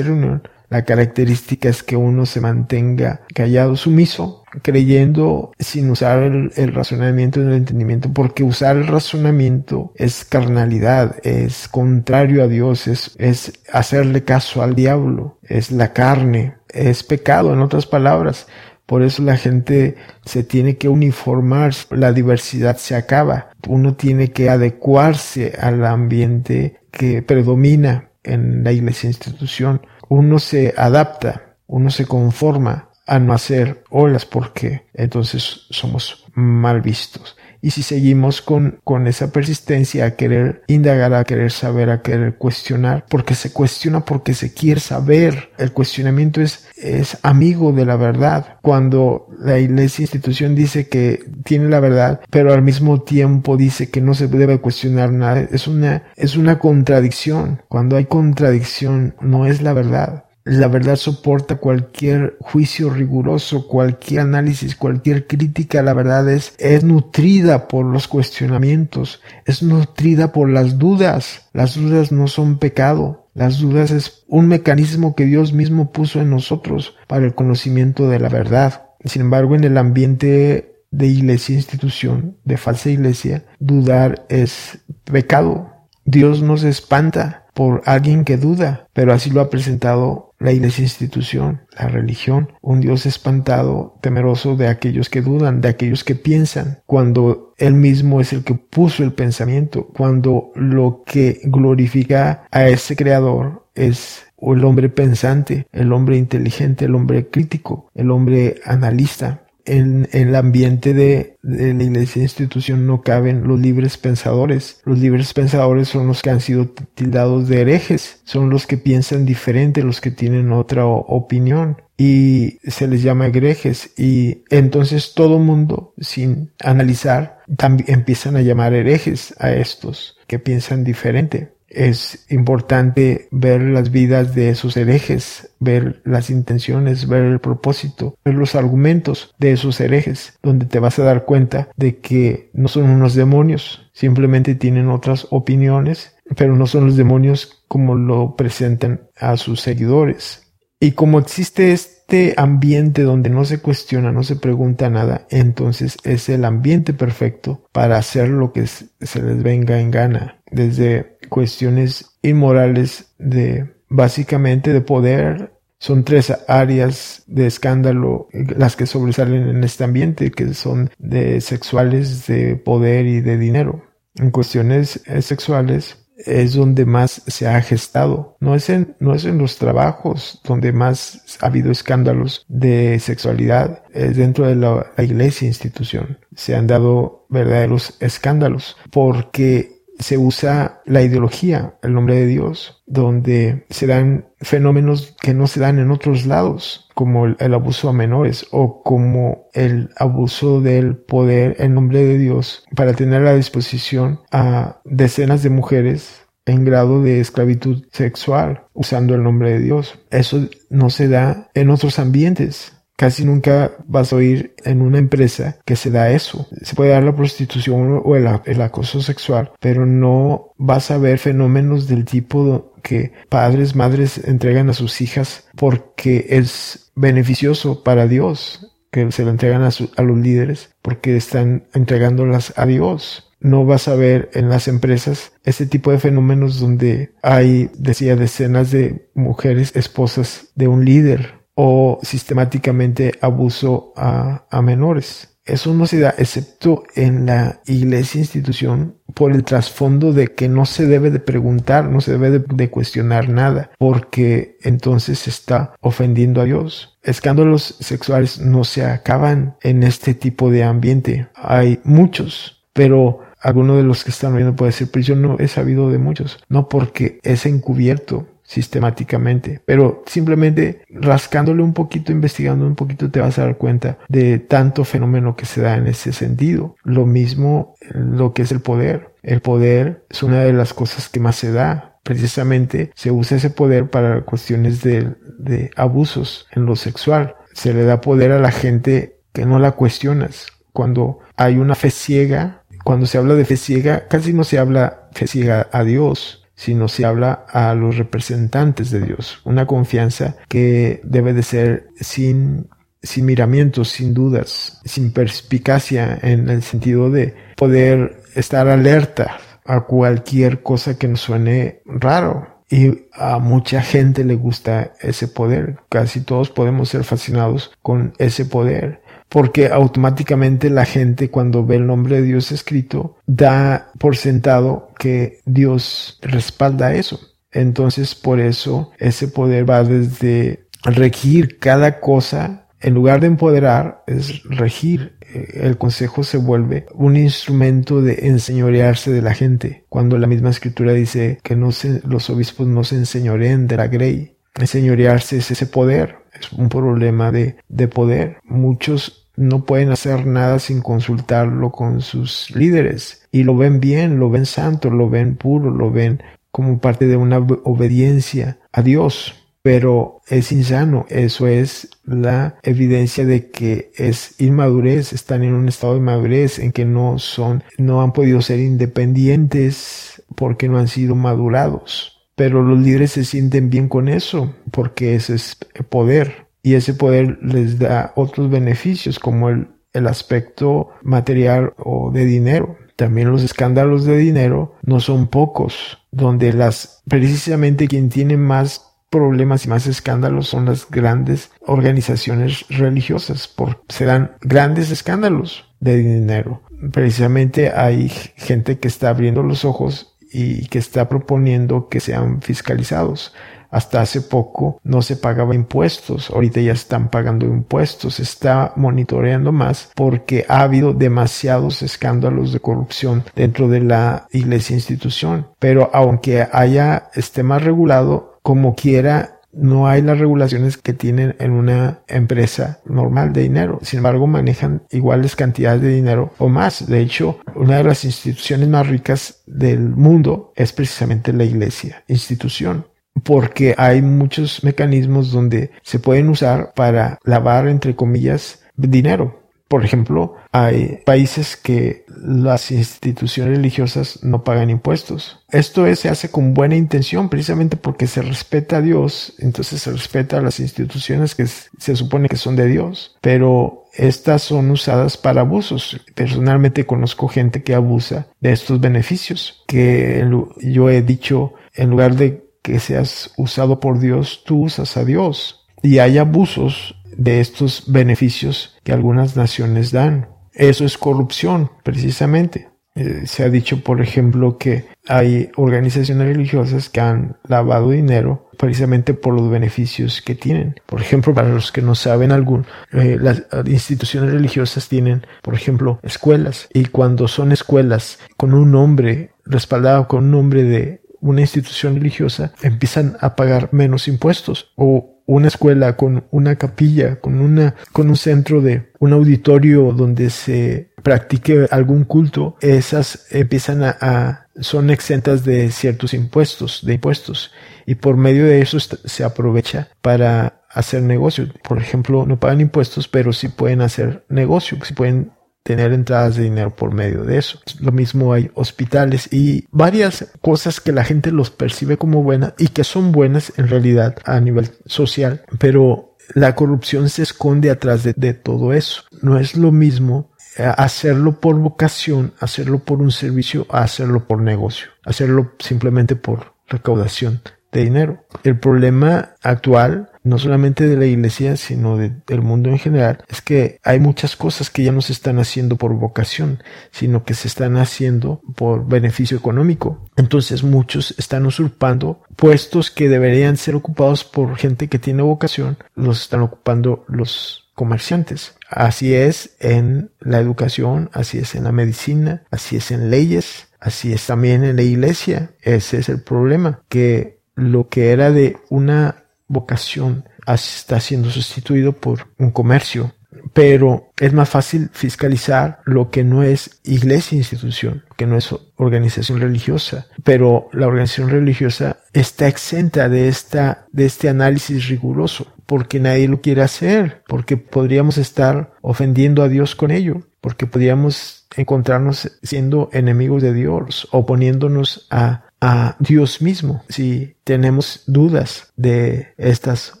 la 0.68 0.84
característica 0.84 1.68
es 1.68 1.82
que 1.82 1.96
uno 1.96 2.26
se 2.26 2.40
mantenga 2.40 3.20
callado, 3.34 3.76
sumiso, 3.76 4.44
creyendo 4.62 5.52
sin 5.58 5.90
usar 5.90 6.22
el, 6.22 6.74
razonamiento 6.74 7.40
y 7.40 7.44
el 7.44 7.52
entendimiento, 7.52 8.12
porque 8.12 8.42
usar 8.42 8.76
el 8.76 8.86
razonamiento 8.86 9.92
es 9.94 10.24
carnalidad, 10.24 11.16
es 11.22 11.68
contrario 11.68 12.42
a 12.42 12.48
Dios, 12.48 12.88
es, 12.88 13.14
es 13.18 13.52
hacerle 13.72 14.24
caso 14.24 14.62
al 14.62 14.74
diablo, 14.74 15.38
es 15.42 15.70
la 15.70 15.92
carne, 15.92 16.56
es 16.68 17.02
pecado, 17.04 17.52
en 17.52 17.60
otras 17.60 17.86
palabras. 17.86 18.46
Por 18.86 19.02
eso 19.02 19.22
la 19.22 19.36
gente 19.36 19.96
se 20.24 20.44
tiene 20.44 20.76
que 20.76 20.88
uniformar, 20.88 21.74
la 21.90 22.12
diversidad 22.12 22.76
se 22.76 22.94
acaba, 22.94 23.50
uno 23.66 23.94
tiene 23.94 24.30
que 24.30 24.48
adecuarse 24.48 25.54
al 25.60 25.84
ambiente 25.84 26.80
que 26.92 27.20
predomina 27.20 28.05
en 28.26 28.62
la 28.64 28.72
iglesia 28.72 29.08
institución. 29.08 29.86
Uno 30.08 30.38
se 30.38 30.74
adapta, 30.76 31.56
uno 31.66 31.90
se 31.90 32.06
conforma 32.06 32.90
a 33.06 33.18
no 33.18 33.32
hacer 33.32 33.84
olas 33.90 34.26
porque 34.26 34.86
entonces 34.92 35.66
somos 35.70 36.26
mal 36.34 36.82
vistos. 36.82 37.36
Y 37.66 37.72
si 37.72 37.82
seguimos 37.82 38.42
con, 38.42 38.78
con 38.84 39.08
esa 39.08 39.32
persistencia 39.32 40.04
a 40.04 40.10
querer 40.12 40.62
indagar, 40.68 41.12
a 41.14 41.24
querer 41.24 41.50
saber, 41.50 41.90
a 41.90 42.00
querer 42.00 42.36
cuestionar, 42.36 43.04
porque 43.08 43.34
se 43.34 43.52
cuestiona 43.52 44.04
porque 44.04 44.34
se 44.34 44.54
quiere 44.54 44.78
saber, 44.78 45.50
el 45.58 45.72
cuestionamiento 45.72 46.40
es, 46.40 46.68
es 46.76 47.18
amigo 47.24 47.72
de 47.72 47.84
la 47.84 47.96
verdad. 47.96 48.58
Cuando 48.62 49.26
la 49.40 49.58
iglesia 49.58 50.04
institución 50.04 50.54
dice 50.54 50.88
que 50.88 51.24
tiene 51.42 51.68
la 51.68 51.80
verdad, 51.80 52.20
pero 52.30 52.52
al 52.52 52.62
mismo 52.62 53.02
tiempo 53.02 53.56
dice 53.56 53.90
que 53.90 54.00
no 54.00 54.14
se 54.14 54.28
debe 54.28 54.60
cuestionar 54.60 55.10
nada, 55.12 55.40
es 55.50 55.66
una, 55.66 56.04
es 56.14 56.36
una 56.36 56.60
contradicción. 56.60 57.62
Cuando 57.66 57.96
hay 57.96 58.04
contradicción, 58.04 59.16
no 59.20 59.44
es 59.44 59.60
la 59.60 59.72
verdad. 59.72 60.25
La 60.46 60.68
verdad 60.68 60.94
soporta 60.94 61.56
cualquier 61.56 62.36
juicio 62.40 62.88
riguroso, 62.88 63.66
cualquier 63.66 64.20
análisis, 64.20 64.76
cualquier 64.76 65.26
crítica. 65.26 65.82
La 65.82 65.92
verdad 65.92 66.30
es, 66.30 66.54
es 66.58 66.84
nutrida 66.84 67.66
por 67.66 67.84
los 67.84 68.06
cuestionamientos, 68.06 69.20
es 69.44 69.64
nutrida 69.64 70.30
por 70.30 70.48
las 70.48 70.78
dudas. 70.78 71.48
Las 71.52 71.74
dudas 71.74 72.12
no 72.12 72.28
son 72.28 72.58
pecado. 72.58 73.26
Las 73.34 73.58
dudas 73.58 73.90
es 73.90 74.22
un 74.28 74.46
mecanismo 74.46 75.16
que 75.16 75.24
Dios 75.24 75.52
mismo 75.52 75.90
puso 75.90 76.20
en 76.20 76.30
nosotros 76.30 76.94
para 77.08 77.26
el 77.26 77.34
conocimiento 77.34 78.08
de 78.08 78.20
la 78.20 78.28
verdad. 78.28 78.90
Sin 79.04 79.22
embargo, 79.22 79.56
en 79.56 79.64
el 79.64 79.76
ambiente 79.76 80.76
de 80.92 81.06
iglesia 81.08 81.56
institución, 81.56 82.36
de 82.44 82.56
falsa 82.56 82.88
iglesia, 82.88 83.42
dudar 83.58 84.24
es 84.28 84.78
pecado. 85.02 85.72
Dios 86.04 86.40
nos 86.40 86.62
espanta 86.62 87.45
por 87.56 87.80
alguien 87.86 88.24
que 88.24 88.36
duda, 88.36 88.86
pero 88.92 89.14
así 89.14 89.30
lo 89.30 89.40
ha 89.40 89.48
presentado 89.48 90.34
la 90.38 90.52
iglesia 90.52 90.82
institución, 90.82 91.62
la 91.74 91.88
religión, 91.88 92.52
un 92.60 92.82
Dios 92.82 93.06
espantado, 93.06 93.96
temeroso 94.02 94.56
de 94.56 94.68
aquellos 94.68 95.08
que 95.08 95.22
dudan, 95.22 95.62
de 95.62 95.68
aquellos 95.68 96.04
que 96.04 96.14
piensan, 96.14 96.80
cuando 96.84 97.54
Él 97.56 97.72
mismo 97.72 98.20
es 98.20 98.34
el 98.34 98.44
que 98.44 98.52
puso 98.52 99.02
el 99.02 99.14
pensamiento, 99.14 99.86
cuando 99.86 100.50
lo 100.54 101.02
que 101.06 101.40
glorifica 101.44 102.44
a 102.50 102.68
ese 102.68 102.94
creador 102.94 103.66
es 103.74 104.26
el 104.38 104.62
hombre 104.62 104.90
pensante, 104.90 105.66
el 105.72 105.94
hombre 105.94 106.18
inteligente, 106.18 106.84
el 106.84 106.94
hombre 106.94 107.28
crítico, 107.30 107.90
el 107.94 108.10
hombre 108.10 108.56
analista, 108.66 109.45
en, 109.66 110.08
el 110.12 110.34
ambiente 110.34 110.94
de, 110.94 111.36
de, 111.42 111.74
la 111.74 111.82
iglesia 111.82 112.22
institución 112.22 112.86
no 112.86 113.02
caben 113.02 113.46
los 113.46 113.60
libres 113.60 113.96
pensadores. 113.98 114.80
Los 114.84 114.98
libres 114.98 115.34
pensadores 115.34 115.88
son 115.88 116.06
los 116.06 116.22
que 116.22 116.30
han 116.30 116.40
sido 116.40 116.68
tildados 116.94 117.48
de 117.48 117.60
herejes, 117.60 118.20
son 118.24 118.50
los 118.50 118.66
que 118.66 118.78
piensan 118.78 119.26
diferente, 119.26 119.82
los 119.82 120.00
que 120.00 120.10
tienen 120.10 120.52
otra 120.52 120.86
opinión 120.86 121.76
y 121.96 122.58
se 122.64 122.88
les 122.88 123.02
llama 123.02 123.26
herejes 123.26 123.98
y 123.98 124.44
entonces 124.50 125.14
todo 125.14 125.38
mundo 125.38 125.94
sin 125.98 126.50
analizar 126.62 127.38
también 127.56 127.90
empiezan 127.90 128.36
a 128.36 128.42
llamar 128.42 128.74
herejes 128.74 129.34
a 129.38 129.52
estos 129.52 130.18
que 130.26 130.38
piensan 130.38 130.84
diferente 130.84 131.55
es 131.68 132.26
importante 132.30 133.28
ver 133.30 133.60
las 133.60 133.90
vidas 133.90 134.34
de 134.34 134.50
esos 134.50 134.76
herejes, 134.76 135.50
ver 135.58 136.00
las 136.04 136.30
intenciones, 136.30 137.08
ver 137.08 137.24
el 137.24 137.40
propósito, 137.40 138.16
ver 138.24 138.34
los 138.34 138.54
argumentos 138.54 139.34
de 139.38 139.52
esos 139.52 139.80
herejes, 139.80 140.38
donde 140.42 140.66
te 140.66 140.78
vas 140.78 140.98
a 140.98 141.04
dar 141.04 141.24
cuenta 141.24 141.68
de 141.76 141.98
que 141.98 142.50
no 142.52 142.68
son 142.68 142.84
unos 142.84 143.14
demonios, 143.14 143.90
simplemente 143.92 144.54
tienen 144.54 144.88
otras 144.88 145.26
opiniones, 145.30 146.16
pero 146.36 146.56
no 146.56 146.66
son 146.66 146.86
los 146.86 146.96
demonios 146.96 147.64
como 147.68 147.94
lo 147.94 148.36
presentan 148.36 149.08
a 149.16 149.36
sus 149.36 149.60
seguidores. 149.60 150.52
Y 150.78 150.92
como 150.92 151.18
existe 151.18 151.72
este 152.08 152.34
ambiente 152.36 153.02
donde 153.02 153.30
no 153.30 153.44
se 153.44 153.58
cuestiona, 153.58 154.12
no 154.12 154.22
se 154.22 154.36
pregunta 154.36 154.88
nada, 154.88 155.26
entonces 155.28 155.96
es 156.04 156.28
el 156.28 156.44
ambiente 156.44 156.92
perfecto 156.92 157.64
para 157.72 157.96
hacer 157.96 158.28
lo 158.28 158.52
que 158.52 158.64
se 158.68 159.22
les 159.22 159.42
venga 159.42 159.80
en 159.80 159.90
gana, 159.90 160.40
desde 160.52 161.18
cuestiones 161.28 162.16
inmorales 162.22 163.12
de 163.18 163.74
básicamente 163.88 164.72
de 164.72 164.82
poder. 164.82 165.52
Son 165.78 166.04
tres 166.04 166.32
áreas 166.46 167.24
de 167.26 167.48
escándalo 167.48 168.28
las 168.32 168.76
que 168.76 168.86
sobresalen 168.86 169.48
en 169.48 169.64
este 169.64 169.82
ambiente, 169.82 170.30
que 170.30 170.54
son 170.54 170.90
de 170.98 171.40
sexuales, 171.40 172.28
de 172.28 172.54
poder 172.54 173.06
y 173.06 173.20
de 173.20 173.36
dinero. 173.36 173.82
En 174.14 174.30
cuestiones 174.30 175.02
sexuales, 175.20 176.05
es 176.16 176.54
donde 176.54 176.86
más 176.86 177.22
se 177.26 177.46
ha 177.46 177.60
gestado. 177.62 178.36
No 178.40 178.54
es 178.54 178.70
en, 178.70 178.96
no 179.00 179.14
es 179.14 179.24
en 179.24 179.38
los 179.38 179.56
trabajos 179.58 180.40
donde 180.44 180.72
más 180.72 181.38
ha 181.40 181.46
habido 181.46 181.70
escándalos 181.70 182.44
de 182.48 182.98
sexualidad, 182.98 183.82
es 183.92 184.16
dentro 184.16 184.46
de 184.46 184.56
la, 184.56 184.92
la 184.96 185.04
iglesia 185.04 185.46
institución. 185.46 186.18
Se 186.34 186.54
han 186.54 186.66
dado 186.66 187.26
verdaderos 187.28 187.96
escándalos 188.00 188.76
porque 188.90 189.75
se 189.98 190.18
usa 190.18 190.82
la 190.84 191.02
ideología, 191.02 191.74
el 191.82 191.94
nombre 191.94 192.16
de 192.16 192.26
Dios, 192.26 192.82
donde 192.86 193.64
se 193.70 193.86
dan 193.86 194.26
fenómenos 194.40 195.16
que 195.20 195.34
no 195.34 195.46
se 195.46 195.60
dan 195.60 195.78
en 195.78 195.90
otros 195.90 196.26
lados, 196.26 196.88
como 196.94 197.26
el, 197.26 197.54
abuso 197.54 197.88
a 197.88 197.92
menores 197.92 198.46
o 198.50 198.82
como 198.82 199.48
el 199.52 199.90
abuso 199.96 200.60
del 200.60 200.96
poder 200.96 201.56
en 201.58 201.74
nombre 201.74 202.04
de 202.04 202.18
Dios 202.18 202.64
para 202.74 202.94
tener 202.94 203.26
a 203.26 203.34
disposición 203.34 204.20
a 204.30 204.80
decenas 204.84 205.42
de 205.42 205.50
mujeres 205.50 206.26
en 206.46 206.64
grado 206.64 207.02
de 207.02 207.20
esclavitud 207.20 207.84
sexual 207.92 208.62
usando 208.72 209.14
el 209.14 209.22
nombre 209.22 209.52
de 209.52 209.58
Dios. 209.58 209.98
Eso 210.10 210.48
no 210.70 210.90
se 210.90 211.08
da 211.08 211.50
en 211.54 211.70
otros 211.70 211.98
ambientes. 211.98 212.75
Casi 212.96 213.24
nunca 213.24 213.72
vas 213.86 214.12
a 214.12 214.16
oír 214.16 214.54
en 214.64 214.80
una 214.80 214.98
empresa 214.98 215.58
que 215.64 215.76
se 215.76 215.90
da 215.90 216.10
eso. 216.10 216.48
Se 216.62 216.74
puede 216.74 216.90
dar 216.90 217.02
la 217.04 217.14
prostitución 217.14 218.00
o 218.02 218.16
el, 218.16 218.60
acoso 218.62 219.02
sexual, 219.02 219.52
pero 219.60 219.84
no 219.84 220.52
vas 220.56 220.90
a 220.90 220.98
ver 220.98 221.18
fenómenos 221.18 221.88
del 221.88 222.04
tipo 222.06 222.72
que 222.82 223.12
padres, 223.28 223.74
madres 223.74 224.18
entregan 224.26 224.70
a 224.70 224.74
sus 224.74 225.00
hijas 225.00 225.48
porque 225.56 226.26
es 226.30 226.90
beneficioso 226.94 227.82
para 227.82 228.06
Dios 228.06 228.72
que 228.90 229.10
se 229.12 229.24
lo 229.24 229.30
entregan 229.30 229.62
a, 229.62 229.70
a 229.96 230.02
los 230.02 230.16
líderes 230.16 230.70
porque 230.80 231.16
están 231.16 231.66
entregándolas 231.74 232.54
a 232.56 232.64
Dios 232.64 233.26
no 233.40 233.64
vas 233.64 233.88
a 233.88 233.94
ver 233.94 234.30
en 234.32 234.48
las 234.48 234.66
empresas 234.68 235.32
ese 235.44 235.66
tipo 235.66 235.90
de 235.90 235.98
fenómenos 235.98 236.58
donde 236.58 237.12
hay, 237.22 237.70
decía, 237.78 238.16
decenas 238.16 238.70
de 238.70 239.08
mujeres 239.14 239.76
esposas 239.76 240.48
de 240.54 240.68
un 240.68 240.84
líder 240.84 241.45
o 241.56 241.98
sistemáticamente 242.02 243.12
abuso 243.20 243.92
a, 243.96 244.46
a 244.48 244.62
menores. 244.62 245.36
Eso 245.46 245.72
no 245.72 245.86
se 245.86 246.00
da 246.00 246.12
excepto 246.18 246.82
en 246.96 247.26
la 247.26 247.60
iglesia 247.66 248.18
institución 248.18 248.96
por 249.14 249.32
el 249.32 249.44
trasfondo 249.44 250.12
de 250.12 250.34
que 250.34 250.48
no 250.48 250.66
se 250.66 250.86
debe 250.86 251.10
de 251.12 251.20
preguntar, 251.20 251.88
no 251.88 252.00
se 252.00 252.18
debe 252.18 252.40
de, 252.40 252.68
cuestionar 252.70 253.28
nada, 253.28 253.70
porque 253.78 254.58
entonces 254.62 255.20
se 255.20 255.30
está 255.30 255.72
ofendiendo 255.80 256.40
a 256.40 256.44
Dios. 256.44 256.98
Escándalos 257.04 257.76
sexuales 257.80 258.40
no 258.40 258.64
se 258.64 258.84
acaban 258.84 259.56
en 259.62 259.84
este 259.84 260.14
tipo 260.14 260.50
de 260.50 260.64
ambiente. 260.64 261.28
Hay 261.36 261.80
muchos, 261.84 262.64
pero 262.72 263.20
alguno 263.40 263.76
de 263.76 263.84
los 263.84 264.02
que 264.02 264.10
están 264.10 264.34
viendo 264.34 264.56
puede 264.56 264.72
decir, 264.72 264.88
pero 264.92 265.04
yo 265.04 265.14
no 265.14 265.36
he 265.38 265.46
sabido 265.46 265.90
de 265.90 265.98
muchos. 265.98 266.40
No 266.48 266.68
porque 266.68 267.20
es 267.22 267.46
encubierto 267.46 268.26
sistemáticamente, 268.46 269.60
pero 269.64 270.02
simplemente 270.06 270.82
rascándole 270.88 271.62
un 271.62 271.74
poquito, 271.74 272.12
investigando 272.12 272.66
un 272.66 272.76
poquito, 272.76 273.10
te 273.10 273.20
vas 273.20 273.38
a 273.38 273.42
dar 273.44 273.56
cuenta 273.56 273.98
de 274.08 274.38
tanto 274.38 274.84
fenómeno 274.84 275.36
que 275.36 275.46
se 275.46 275.60
da 275.60 275.76
en 275.76 275.88
ese 275.88 276.12
sentido. 276.12 276.76
Lo 276.84 277.06
mismo 277.06 277.74
lo 277.92 278.32
que 278.32 278.42
es 278.42 278.52
el 278.52 278.60
poder. 278.60 279.10
El 279.22 279.40
poder 279.40 280.04
es 280.08 280.22
una 280.22 280.40
de 280.44 280.52
las 280.52 280.72
cosas 280.72 281.08
que 281.08 281.20
más 281.20 281.36
se 281.36 281.52
da. 281.52 281.98
Precisamente 282.04 282.92
se 282.94 283.10
usa 283.10 283.36
ese 283.36 283.50
poder 283.50 283.90
para 283.90 284.22
cuestiones 284.22 284.82
de, 284.82 285.14
de 285.38 285.70
abusos 285.74 286.46
en 286.52 286.64
lo 286.64 286.76
sexual. 286.76 287.34
Se 287.52 287.74
le 287.74 287.82
da 287.82 288.00
poder 288.00 288.30
a 288.30 288.38
la 288.38 288.52
gente 288.52 289.18
que 289.32 289.44
no 289.44 289.58
la 289.58 289.72
cuestionas. 289.72 290.46
Cuando 290.72 291.18
hay 291.36 291.56
una 291.58 291.74
fe 291.74 291.90
ciega, 291.90 292.62
cuando 292.84 293.06
se 293.06 293.18
habla 293.18 293.34
de 293.34 293.44
fe 293.44 293.56
ciega, 293.56 294.06
casi 294.06 294.32
no 294.32 294.44
se 294.44 294.58
habla 294.58 295.08
fe 295.12 295.26
ciega 295.26 295.68
a 295.72 295.82
Dios, 295.82 296.45
sino 296.56 296.88
se 296.88 297.04
habla 297.04 297.44
a 297.48 297.74
los 297.74 297.98
representantes 297.98 298.90
de 298.90 299.00
Dios. 299.00 299.40
Una 299.44 299.66
confianza 299.66 300.36
que 300.48 301.00
debe 301.04 301.34
de 301.34 301.42
ser 301.42 301.88
sin, 302.00 302.68
sin 303.02 303.26
miramientos, 303.26 303.90
sin 303.90 304.14
dudas, 304.14 304.80
sin 304.84 305.12
perspicacia 305.12 306.18
en 306.22 306.48
el 306.48 306.62
sentido 306.62 307.10
de 307.10 307.34
poder 307.56 308.22
estar 308.34 308.68
alerta 308.68 309.38
a 309.64 309.82
cualquier 309.82 310.62
cosa 310.62 310.98
que 310.98 311.08
nos 311.08 311.20
suene 311.20 311.82
raro. 311.84 312.56
Y 312.68 313.06
a 313.12 313.38
mucha 313.38 313.80
gente 313.80 314.24
le 314.24 314.34
gusta 314.34 314.94
ese 315.00 315.28
poder. 315.28 315.78
Casi 315.88 316.22
todos 316.22 316.50
podemos 316.50 316.88
ser 316.88 317.04
fascinados 317.04 317.70
con 317.80 318.14
ese 318.18 318.44
poder 318.44 319.02
porque 319.28 319.68
automáticamente 319.68 320.70
la 320.70 320.84
gente 320.84 321.30
cuando 321.30 321.64
ve 321.64 321.76
el 321.76 321.86
nombre 321.86 322.16
de 322.16 322.22
Dios 322.22 322.52
escrito 322.52 323.16
da 323.26 323.90
por 323.98 324.16
sentado 324.16 324.90
que 324.98 325.40
Dios 325.44 326.18
respalda 326.22 326.94
eso. 326.94 327.20
Entonces 327.50 328.14
por 328.14 328.40
eso 328.40 328.92
ese 328.98 329.28
poder 329.28 329.68
va 329.68 329.82
desde 329.82 330.66
regir 330.84 331.58
cada 331.58 332.00
cosa, 332.00 332.68
en 332.80 332.94
lugar 332.94 333.20
de 333.20 333.26
empoderar, 333.28 334.04
es 334.06 334.42
regir. 334.44 335.16
El 335.32 335.76
consejo 335.76 336.22
se 336.22 336.38
vuelve 336.38 336.86
un 336.94 337.16
instrumento 337.16 338.00
de 338.00 338.28
enseñorearse 338.28 339.10
de 339.10 339.22
la 339.22 339.34
gente, 339.34 339.84
cuando 339.88 340.18
la 340.18 340.26
misma 340.26 340.50
escritura 340.50 340.92
dice 340.92 341.40
que 341.42 341.56
no 341.56 341.72
se, 341.72 342.00
los 342.06 342.30
obispos 342.30 342.66
no 342.66 342.84
se 342.84 342.96
enseñoreen 342.96 343.66
de 343.66 343.76
la 343.76 343.88
grey. 343.88 344.36
Enseñorearse 344.54 345.38
es 345.38 345.50
ese 345.50 345.66
poder, 345.66 346.16
es 346.40 346.52
un 346.52 346.68
problema 346.68 347.32
de, 347.32 347.56
de 347.68 347.88
poder. 347.88 348.38
Muchos 348.44 349.26
no 349.36 349.64
pueden 349.64 349.90
hacer 349.90 350.26
nada 350.26 350.58
sin 350.58 350.80
consultarlo 350.80 351.70
con 351.70 352.00
sus 352.00 352.50
líderes 352.54 353.26
y 353.30 353.44
lo 353.44 353.56
ven 353.56 353.80
bien, 353.80 354.18
lo 354.18 354.30
ven 354.30 354.46
santo, 354.46 354.90
lo 354.90 355.10
ven 355.10 355.36
puro, 355.36 355.70
lo 355.70 355.90
ven 355.90 356.22
como 356.50 356.78
parte 356.78 357.06
de 357.06 357.16
una 357.16 357.38
obediencia 357.38 358.58
a 358.72 358.82
Dios. 358.82 359.42
Pero 359.62 360.20
es 360.28 360.52
insano, 360.52 361.06
eso 361.08 361.48
es 361.48 361.88
la 362.04 362.54
evidencia 362.62 363.26
de 363.26 363.50
que 363.50 363.90
es 363.96 364.40
inmadurez, 364.40 365.12
están 365.12 365.42
en 365.42 365.54
un 365.54 365.66
estado 365.68 365.94
de 365.94 366.00
madurez 366.00 366.60
en 366.60 366.70
que 366.70 366.84
no 366.84 367.18
son, 367.18 367.64
no 367.76 368.00
han 368.00 368.12
podido 368.12 368.42
ser 368.42 368.60
independientes 368.60 370.22
porque 370.36 370.68
no 370.68 370.78
han 370.78 370.86
sido 370.86 371.16
madurados. 371.16 372.15
Pero 372.36 372.62
los 372.62 372.78
líderes 372.78 373.12
se 373.12 373.24
sienten 373.24 373.70
bien 373.70 373.88
con 373.88 374.08
eso, 374.08 374.54
porque 374.70 375.16
ese 375.16 375.34
es 375.34 375.56
poder. 375.88 376.46
Y 376.62 376.74
ese 376.74 376.94
poder 376.94 377.38
les 377.42 377.78
da 377.78 378.12
otros 378.14 378.50
beneficios, 378.50 379.18
como 379.18 379.48
el, 379.48 379.68
el 379.92 380.06
aspecto 380.06 380.90
material 381.02 381.72
o 381.78 382.10
de 382.12 382.24
dinero. 382.24 382.76
También 382.96 383.30
los 383.30 383.42
escándalos 383.42 384.04
de 384.04 384.16
dinero 384.16 384.74
no 384.82 385.00
son 385.00 385.28
pocos, 385.28 385.98
donde 386.10 386.52
las, 386.52 387.02
precisamente 387.08 387.88
quien 387.88 388.08
tiene 388.08 388.36
más 388.36 388.86
problemas 389.10 389.64
y 389.64 389.68
más 389.68 389.86
escándalos 389.86 390.48
son 390.48 390.66
las 390.66 390.90
grandes 390.90 391.50
organizaciones 391.60 392.66
religiosas, 392.68 393.48
porque 393.48 393.80
se 393.88 394.04
dan 394.04 394.32
grandes 394.40 394.90
escándalos 394.90 395.64
de 395.80 395.96
dinero. 395.96 396.62
Precisamente 396.92 397.70
hay 397.70 398.08
gente 398.08 398.78
que 398.78 398.88
está 398.88 399.10
abriendo 399.10 399.42
los 399.42 399.64
ojos 399.64 400.15
y 400.32 400.66
que 400.66 400.78
está 400.78 401.08
proponiendo 401.08 401.88
que 401.88 402.00
sean 402.00 402.42
fiscalizados. 402.42 403.32
Hasta 403.70 404.00
hace 404.00 404.20
poco 404.20 404.80
no 404.84 405.02
se 405.02 405.16
pagaba 405.16 405.54
impuestos, 405.54 406.30
ahorita 406.30 406.60
ya 406.60 406.72
están 406.72 407.10
pagando 407.10 407.46
impuestos, 407.46 408.20
está 408.20 408.72
monitoreando 408.76 409.52
más 409.52 409.90
porque 409.94 410.46
ha 410.48 410.60
habido 410.60 410.92
demasiados 410.92 411.82
escándalos 411.82 412.52
de 412.52 412.60
corrupción 412.60 413.24
dentro 413.34 413.68
de 413.68 413.80
la 413.80 414.28
iglesia 414.30 414.74
institución. 414.74 415.48
Pero 415.58 415.90
aunque 415.92 416.46
haya 416.50 417.08
esté 417.14 417.42
más 417.42 417.62
regulado, 417.62 418.38
como 418.42 418.76
quiera 418.76 419.35
no 419.56 419.88
hay 419.88 420.02
las 420.02 420.18
regulaciones 420.18 420.76
que 420.76 420.92
tienen 420.92 421.34
en 421.38 421.52
una 421.52 422.00
empresa 422.06 422.80
normal 422.84 423.32
de 423.32 423.42
dinero. 423.42 423.78
Sin 423.82 423.98
embargo, 423.98 424.26
manejan 424.26 424.82
iguales 424.90 425.34
cantidades 425.34 425.82
de 425.82 425.88
dinero 425.88 426.32
o 426.38 426.48
más. 426.48 426.86
De 426.86 427.00
hecho, 427.00 427.38
una 427.54 427.78
de 427.78 427.84
las 427.84 428.04
instituciones 428.04 428.68
más 428.68 428.86
ricas 428.86 429.42
del 429.46 429.80
mundo 429.80 430.52
es 430.56 430.72
precisamente 430.72 431.32
la 431.32 431.44
iglesia, 431.44 432.04
institución 432.08 432.86
porque 433.22 433.74
hay 433.78 434.02
muchos 434.02 434.62
mecanismos 434.62 435.32
donde 435.32 435.70
se 435.82 435.98
pueden 435.98 436.28
usar 436.28 436.72
para 436.74 437.18
lavar, 437.24 437.66
entre 437.68 437.96
comillas, 437.96 438.60
dinero. 438.76 439.45
Por 439.68 439.84
ejemplo, 439.84 440.36
hay 440.52 441.00
países 441.04 441.56
que 441.56 442.04
las 442.08 442.70
instituciones 442.70 443.56
religiosas 443.56 444.22
no 444.22 444.44
pagan 444.44 444.70
impuestos. 444.70 445.44
Esto 445.50 445.92
se 445.96 446.08
hace 446.08 446.30
con 446.30 446.54
buena 446.54 446.76
intención, 446.76 447.28
precisamente 447.28 447.76
porque 447.76 448.06
se 448.06 448.22
respeta 448.22 448.76
a 448.76 448.80
Dios, 448.80 449.34
entonces 449.38 449.82
se 449.82 449.90
respeta 449.90 450.38
a 450.38 450.42
las 450.42 450.60
instituciones 450.60 451.34
que 451.34 451.46
se 451.46 451.96
supone 451.96 452.28
que 452.28 452.36
son 452.36 452.54
de 452.54 452.66
Dios, 452.66 453.16
pero 453.20 453.86
estas 453.92 454.42
son 454.42 454.70
usadas 454.70 455.16
para 455.16 455.40
abusos. 455.40 456.00
Personalmente 456.14 456.86
conozco 456.86 457.26
gente 457.26 457.62
que 457.64 457.74
abusa 457.74 458.28
de 458.40 458.52
estos 458.52 458.80
beneficios, 458.80 459.64
que 459.66 460.24
yo 460.60 460.90
he 460.90 461.02
dicho, 461.02 461.54
en 461.74 461.90
lugar 461.90 462.14
de 462.14 462.46
que 462.62 462.78
seas 462.78 463.32
usado 463.36 463.80
por 463.80 463.98
Dios, 463.98 464.42
tú 464.44 464.64
usas 464.64 464.96
a 464.96 465.04
Dios. 465.04 465.66
Y 465.82 465.98
hay 465.98 466.18
abusos 466.18 466.96
de 467.16 467.40
estos 467.40 467.84
beneficios 467.86 468.76
que 468.84 468.92
algunas 468.92 469.36
naciones 469.36 469.92
dan. 469.92 470.28
Eso 470.52 470.84
es 470.84 470.96
corrupción, 470.96 471.70
precisamente. 471.82 472.68
Eh, 472.94 473.26
se 473.26 473.44
ha 473.44 473.50
dicho, 473.50 473.82
por 473.82 474.00
ejemplo, 474.00 474.56
que 474.56 474.86
hay 475.06 475.50
organizaciones 475.56 476.28
religiosas 476.28 476.88
que 476.88 477.00
han 477.00 477.36
lavado 477.46 477.90
dinero 477.90 478.48
precisamente 478.56 479.12
por 479.12 479.34
los 479.34 479.50
beneficios 479.50 480.22
que 480.22 480.34
tienen. 480.34 480.80
Por 480.86 481.02
ejemplo, 481.02 481.34
para 481.34 481.50
los 481.50 481.72
que 481.72 481.82
no 481.82 481.94
saben 481.94 482.32
algún, 482.32 482.64
eh, 482.92 483.18
las 483.20 483.44
instituciones 483.66 484.32
religiosas 484.32 484.88
tienen, 484.88 485.26
por 485.42 485.54
ejemplo, 485.54 486.00
escuelas. 486.02 486.68
Y 486.72 486.86
cuando 486.86 487.28
son 487.28 487.52
escuelas 487.52 488.18
con 488.38 488.54
un 488.54 488.70
nombre 488.70 489.32
respaldado 489.44 490.08
con 490.08 490.24
un 490.24 490.30
nombre 490.30 490.64
de 490.64 491.02
una 491.20 491.40
institución 491.40 491.94
religiosa, 491.94 492.52
empiezan 492.62 493.16
a 493.20 493.36
pagar 493.36 493.70
menos 493.72 494.08
impuestos 494.08 494.72
o 494.76 495.15
una 495.26 495.48
escuela 495.48 495.96
con 495.96 496.24
una 496.30 496.56
capilla, 496.56 497.20
con 497.20 497.40
una, 497.40 497.74
con 497.92 498.08
un 498.08 498.16
centro 498.16 498.62
de 498.62 498.90
un 499.00 499.12
auditorio 499.12 499.92
donde 499.92 500.30
se 500.30 500.92
practique 501.02 501.66
algún 501.70 502.04
culto, 502.04 502.56
esas 502.60 503.26
empiezan 503.30 503.82
a, 503.82 504.48
son 504.60 504.90
exentas 504.90 505.44
de 505.44 505.70
ciertos 505.70 506.14
impuestos, 506.14 506.84
de 506.84 506.94
impuestos, 506.94 507.52
y 507.86 507.96
por 507.96 508.16
medio 508.16 508.46
de 508.46 508.60
eso 508.60 508.78
se 508.80 509.24
aprovecha 509.24 509.88
para 510.00 510.64
hacer 510.70 511.02
negocio. 511.02 511.48
Por 511.62 511.78
ejemplo, 511.78 512.26
no 512.26 512.38
pagan 512.38 512.60
impuestos, 512.60 513.08
pero 513.08 513.32
sí 513.32 513.48
pueden 513.48 513.80
hacer 513.80 514.24
negocio, 514.28 514.78
sí 514.84 514.94
pueden 514.94 515.32
tener 515.66 515.92
entradas 515.92 516.36
de 516.36 516.44
dinero 516.44 516.76
por 516.76 516.94
medio 516.94 517.24
de 517.24 517.38
eso. 517.38 517.58
Lo 517.80 517.90
mismo 517.90 518.32
hay 518.32 518.52
hospitales 518.54 519.28
y 519.32 519.66
varias 519.72 520.30
cosas 520.40 520.80
que 520.80 520.92
la 520.92 521.02
gente 521.02 521.32
los 521.32 521.50
percibe 521.50 521.98
como 521.98 522.22
buenas 522.22 522.54
y 522.56 522.68
que 522.68 522.84
son 522.84 523.10
buenas 523.10 523.52
en 523.56 523.66
realidad 523.66 524.16
a 524.24 524.38
nivel 524.38 524.70
social, 524.86 525.42
pero 525.58 526.14
la 526.34 526.54
corrupción 526.54 527.08
se 527.08 527.24
esconde 527.24 527.70
atrás 527.70 528.04
de, 528.04 528.34
todo 528.34 528.72
eso. 528.72 529.02
No 529.22 529.40
es 529.40 529.56
lo 529.56 529.72
mismo 529.72 530.30
eh, 530.56 530.72
hacerlo 530.76 531.40
por 531.40 531.56
vocación, 531.56 532.32
hacerlo 532.38 532.78
por 532.78 533.02
un 533.02 533.10
servicio, 533.10 533.66
hacerlo 533.68 534.28
por 534.28 534.40
negocio, 534.40 534.86
hacerlo 535.04 535.52
simplemente 535.58 536.14
por 536.14 536.54
recaudación 536.68 537.40
de 537.72 537.84
dinero. 537.84 538.24
El 538.44 538.60
problema 538.60 539.34
actual 539.42 540.10
no 540.26 540.40
solamente 540.40 540.88
de 540.88 540.96
la 540.96 541.06
iglesia, 541.06 541.56
sino 541.56 541.96
del 541.96 542.42
mundo 542.42 542.68
en 542.68 542.78
general, 542.78 543.22
es 543.28 543.40
que 543.40 543.78
hay 543.84 544.00
muchas 544.00 544.34
cosas 544.34 544.70
que 544.70 544.82
ya 544.82 544.90
no 544.90 545.00
se 545.00 545.12
están 545.12 545.38
haciendo 545.38 545.76
por 545.76 545.94
vocación, 545.94 546.64
sino 546.90 547.22
que 547.24 547.34
se 547.34 547.46
están 547.46 547.76
haciendo 547.76 548.40
por 548.56 548.88
beneficio 548.88 549.38
económico. 549.38 550.04
Entonces 550.16 550.64
muchos 550.64 551.14
están 551.16 551.46
usurpando 551.46 552.22
puestos 552.34 552.90
que 552.90 553.08
deberían 553.08 553.56
ser 553.56 553.76
ocupados 553.76 554.24
por 554.24 554.56
gente 554.56 554.88
que 554.88 554.98
tiene 554.98 555.22
vocación, 555.22 555.78
los 555.94 556.22
están 556.22 556.40
ocupando 556.40 557.04
los 557.06 557.70
comerciantes. 557.76 558.56
Así 558.68 559.14
es 559.14 559.54
en 559.60 560.10
la 560.18 560.40
educación, 560.40 561.08
así 561.12 561.38
es 561.38 561.54
en 561.54 561.62
la 561.62 561.72
medicina, 561.72 562.42
así 562.50 562.74
es 562.74 562.90
en 562.90 563.10
leyes, 563.10 563.68
así 563.78 564.12
es 564.12 564.26
también 564.26 564.64
en 564.64 564.74
la 564.74 564.82
iglesia. 564.82 565.52
Ese 565.60 565.98
es 565.98 566.08
el 566.08 566.20
problema, 566.20 566.80
que 566.88 567.38
lo 567.54 567.88
que 567.88 568.10
era 568.10 568.32
de 568.32 568.56
una 568.70 569.25
vocación 569.48 570.24
está 570.46 571.00
siendo 571.00 571.30
sustituido 571.30 571.92
por 571.92 572.28
un 572.38 572.50
comercio. 572.50 573.12
Pero 573.52 574.12
es 574.18 574.32
más 574.32 574.48
fácil 574.48 574.90
fiscalizar 574.92 575.80
lo 575.84 576.10
que 576.10 576.24
no 576.24 576.42
es 576.42 576.80
iglesia 576.84 577.36
institución, 577.36 578.04
que 578.16 578.26
no 578.26 578.36
es 578.36 578.54
organización 578.76 579.40
religiosa. 579.40 580.06
Pero 580.24 580.68
la 580.72 580.86
organización 580.86 581.30
religiosa 581.30 581.98
está 582.12 582.48
exenta 582.48 583.08
de 583.08 583.28
esta, 583.28 583.86
de 583.92 584.06
este 584.06 584.28
análisis 584.28 584.88
riguroso, 584.88 585.52
porque 585.66 586.00
nadie 586.00 586.28
lo 586.28 586.40
quiere 586.40 586.62
hacer, 586.62 587.22
porque 587.28 587.56
podríamos 587.56 588.18
estar 588.18 588.72
ofendiendo 588.80 589.42
a 589.42 589.48
Dios 589.48 589.74
con 589.74 589.90
ello, 589.90 590.22
porque 590.40 590.66
podríamos 590.66 591.46
encontrarnos 591.56 592.38
siendo 592.42 592.88
enemigos 592.92 593.42
de 593.42 593.52
Dios, 593.52 594.08
oponiéndonos 594.12 595.06
a 595.10 595.45
a 595.60 595.96
Dios 595.98 596.42
mismo 596.42 596.82
si 596.88 597.36
tenemos 597.44 598.02
dudas 598.06 598.72
de 598.76 599.34
estas 599.36 600.00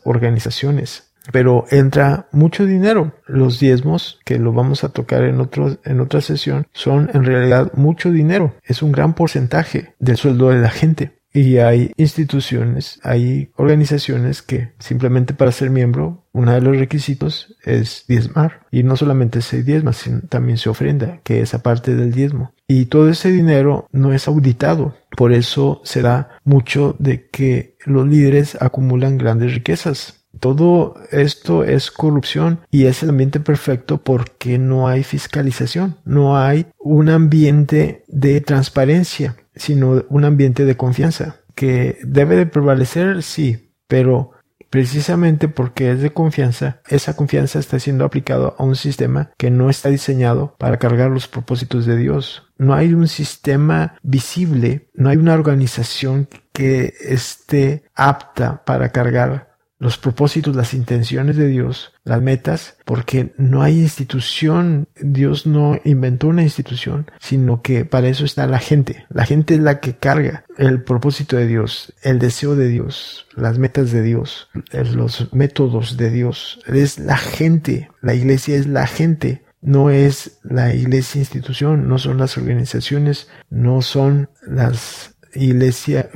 organizaciones. 0.04 1.06
Pero 1.32 1.64
entra 1.70 2.28
mucho 2.30 2.66
dinero. 2.66 3.12
Los 3.26 3.58
diezmos, 3.58 4.20
que 4.24 4.38
lo 4.38 4.52
vamos 4.52 4.84
a 4.84 4.90
tocar 4.90 5.24
en, 5.24 5.40
otro, 5.40 5.76
en 5.84 6.00
otra 6.00 6.20
sesión, 6.20 6.68
son 6.72 7.10
en 7.12 7.24
realidad 7.24 7.72
mucho 7.74 8.10
dinero. 8.10 8.54
Es 8.62 8.82
un 8.82 8.92
gran 8.92 9.14
porcentaje 9.14 9.94
del 9.98 10.16
sueldo 10.16 10.50
de 10.50 10.60
la 10.60 10.70
gente. 10.70 11.15
Y 11.36 11.58
hay 11.58 11.92
instituciones, 11.98 12.98
hay 13.02 13.50
organizaciones 13.56 14.40
que 14.40 14.72
simplemente 14.78 15.34
para 15.34 15.52
ser 15.52 15.68
miembro, 15.68 16.24
uno 16.32 16.52
de 16.52 16.62
los 16.62 16.78
requisitos 16.78 17.54
es 17.62 18.06
diezmar. 18.08 18.66
Y 18.70 18.84
no 18.84 18.96
solamente 18.96 19.42
se 19.42 19.62
diezma, 19.62 19.92
sino 19.92 20.22
también 20.22 20.56
se 20.56 20.70
ofrenda, 20.70 21.20
que 21.24 21.42
es 21.42 21.52
aparte 21.52 21.94
del 21.94 22.10
diezmo. 22.10 22.54
Y 22.66 22.86
todo 22.86 23.10
ese 23.10 23.30
dinero 23.30 23.86
no 23.92 24.14
es 24.14 24.28
auditado. 24.28 24.96
Por 25.14 25.34
eso 25.34 25.82
se 25.84 26.00
da 26.00 26.38
mucho 26.44 26.96
de 26.98 27.28
que 27.28 27.76
los 27.84 28.08
líderes 28.08 28.56
acumulan 28.58 29.18
grandes 29.18 29.52
riquezas. 29.52 30.25
Todo 30.40 30.94
esto 31.10 31.64
es 31.64 31.90
corrupción 31.90 32.60
y 32.70 32.86
es 32.86 33.02
el 33.02 33.10
ambiente 33.10 33.40
perfecto 33.40 33.98
porque 33.98 34.58
no 34.58 34.88
hay 34.88 35.02
fiscalización, 35.02 35.96
no 36.04 36.38
hay 36.38 36.66
un 36.78 37.08
ambiente 37.08 38.04
de 38.08 38.40
transparencia 38.40 39.36
sino 39.56 40.04
un 40.08 40.24
ambiente 40.24 40.64
de 40.64 40.76
confianza, 40.76 41.40
que 41.54 41.98
debe 42.02 42.36
de 42.36 42.46
prevalecer, 42.46 43.22
sí, 43.22 43.72
pero 43.88 44.32
precisamente 44.68 45.48
porque 45.48 45.90
es 45.90 46.00
de 46.00 46.12
confianza, 46.12 46.80
esa 46.88 47.16
confianza 47.16 47.58
está 47.58 47.78
siendo 47.78 48.04
aplicado 48.04 48.54
a 48.58 48.64
un 48.64 48.76
sistema 48.76 49.30
que 49.38 49.50
no 49.50 49.70
está 49.70 49.88
diseñado 49.88 50.54
para 50.58 50.78
cargar 50.78 51.10
los 51.10 51.28
propósitos 51.28 51.86
de 51.86 51.96
Dios. 51.96 52.42
No 52.58 52.74
hay 52.74 52.92
un 52.92 53.08
sistema 53.08 53.96
visible, 54.02 54.90
no 54.92 55.08
hay 55.08 55.16
una 55.16 55.34
organización 55.34 56.28
que 56.52 56.92
esté 57.00 57.84
apta 57.94 58.64
para 58.64 58.90
cargar 58.90 59.55
los 59.78 59.98
propósitos, 59.98 60.56
las 60.56 60.74
intenciones 60.74 61.36
de 61.36 61.48
Dios, 61.48 61.92
las 62.04 62.22
metas, 62.22 62.76
porque 62.84 63.34
no 63.36 63.62
hay 63.62 63.80
institución, 63.80 64.88
Dios 65.00 65.46
no 65.46 65.78
inventó 65.84 66.28
una 66.28 66.42
institución, 66.42 67.10
sino 67.20 67.62
que 67.62 67.84
para 67.84 68.08
eso 68.08 68.24
está 68.24 68.46
la 68.46 68.58
gente. 68.58 69.06
La 69.10 69.26
gente 69.26 69.54
es 69.54 69.60
la 69.60 69.80
que 69.80 69.96
carga 69.96 70.44
el 70.56 70.82
propósito 70.82 71.36
de 71.36 71.46
Dios, 71.46 71.92
el 72.02 72.18
deseo 72.18 72.56
de 72.56 72.68
Dios, 72.68 73.26
las 73.36 73.58
metas 73.58 73.92
de 73.92 74.02
Dios, 74.02 74.48
los 74.72 75.32
métodos 75.34 75.96
de 75.96 76.10
Dios. 76.10 76.60
Es 76.66 76.98
la 76.98 77.18
gente, 77.18 77.90
la 78.00 78.14
iglesia 78.14 78.56
es 78.56 78.66
la 78.66 78.86
gente. 78.86 79.44
No 79.62 79.90
es 79.90 80.38
la 80.44 80.74
iglesia 80.74 81.18
institución, 81.18 81.88
no 81.88 81.98
son 81.98 82.18
las 82.18 82.36
organizaciones, 82.38 83.28
no 83.50 83.82
son 83.82 84.30
las 84.46 85.16
iglesia, 85.36 86.08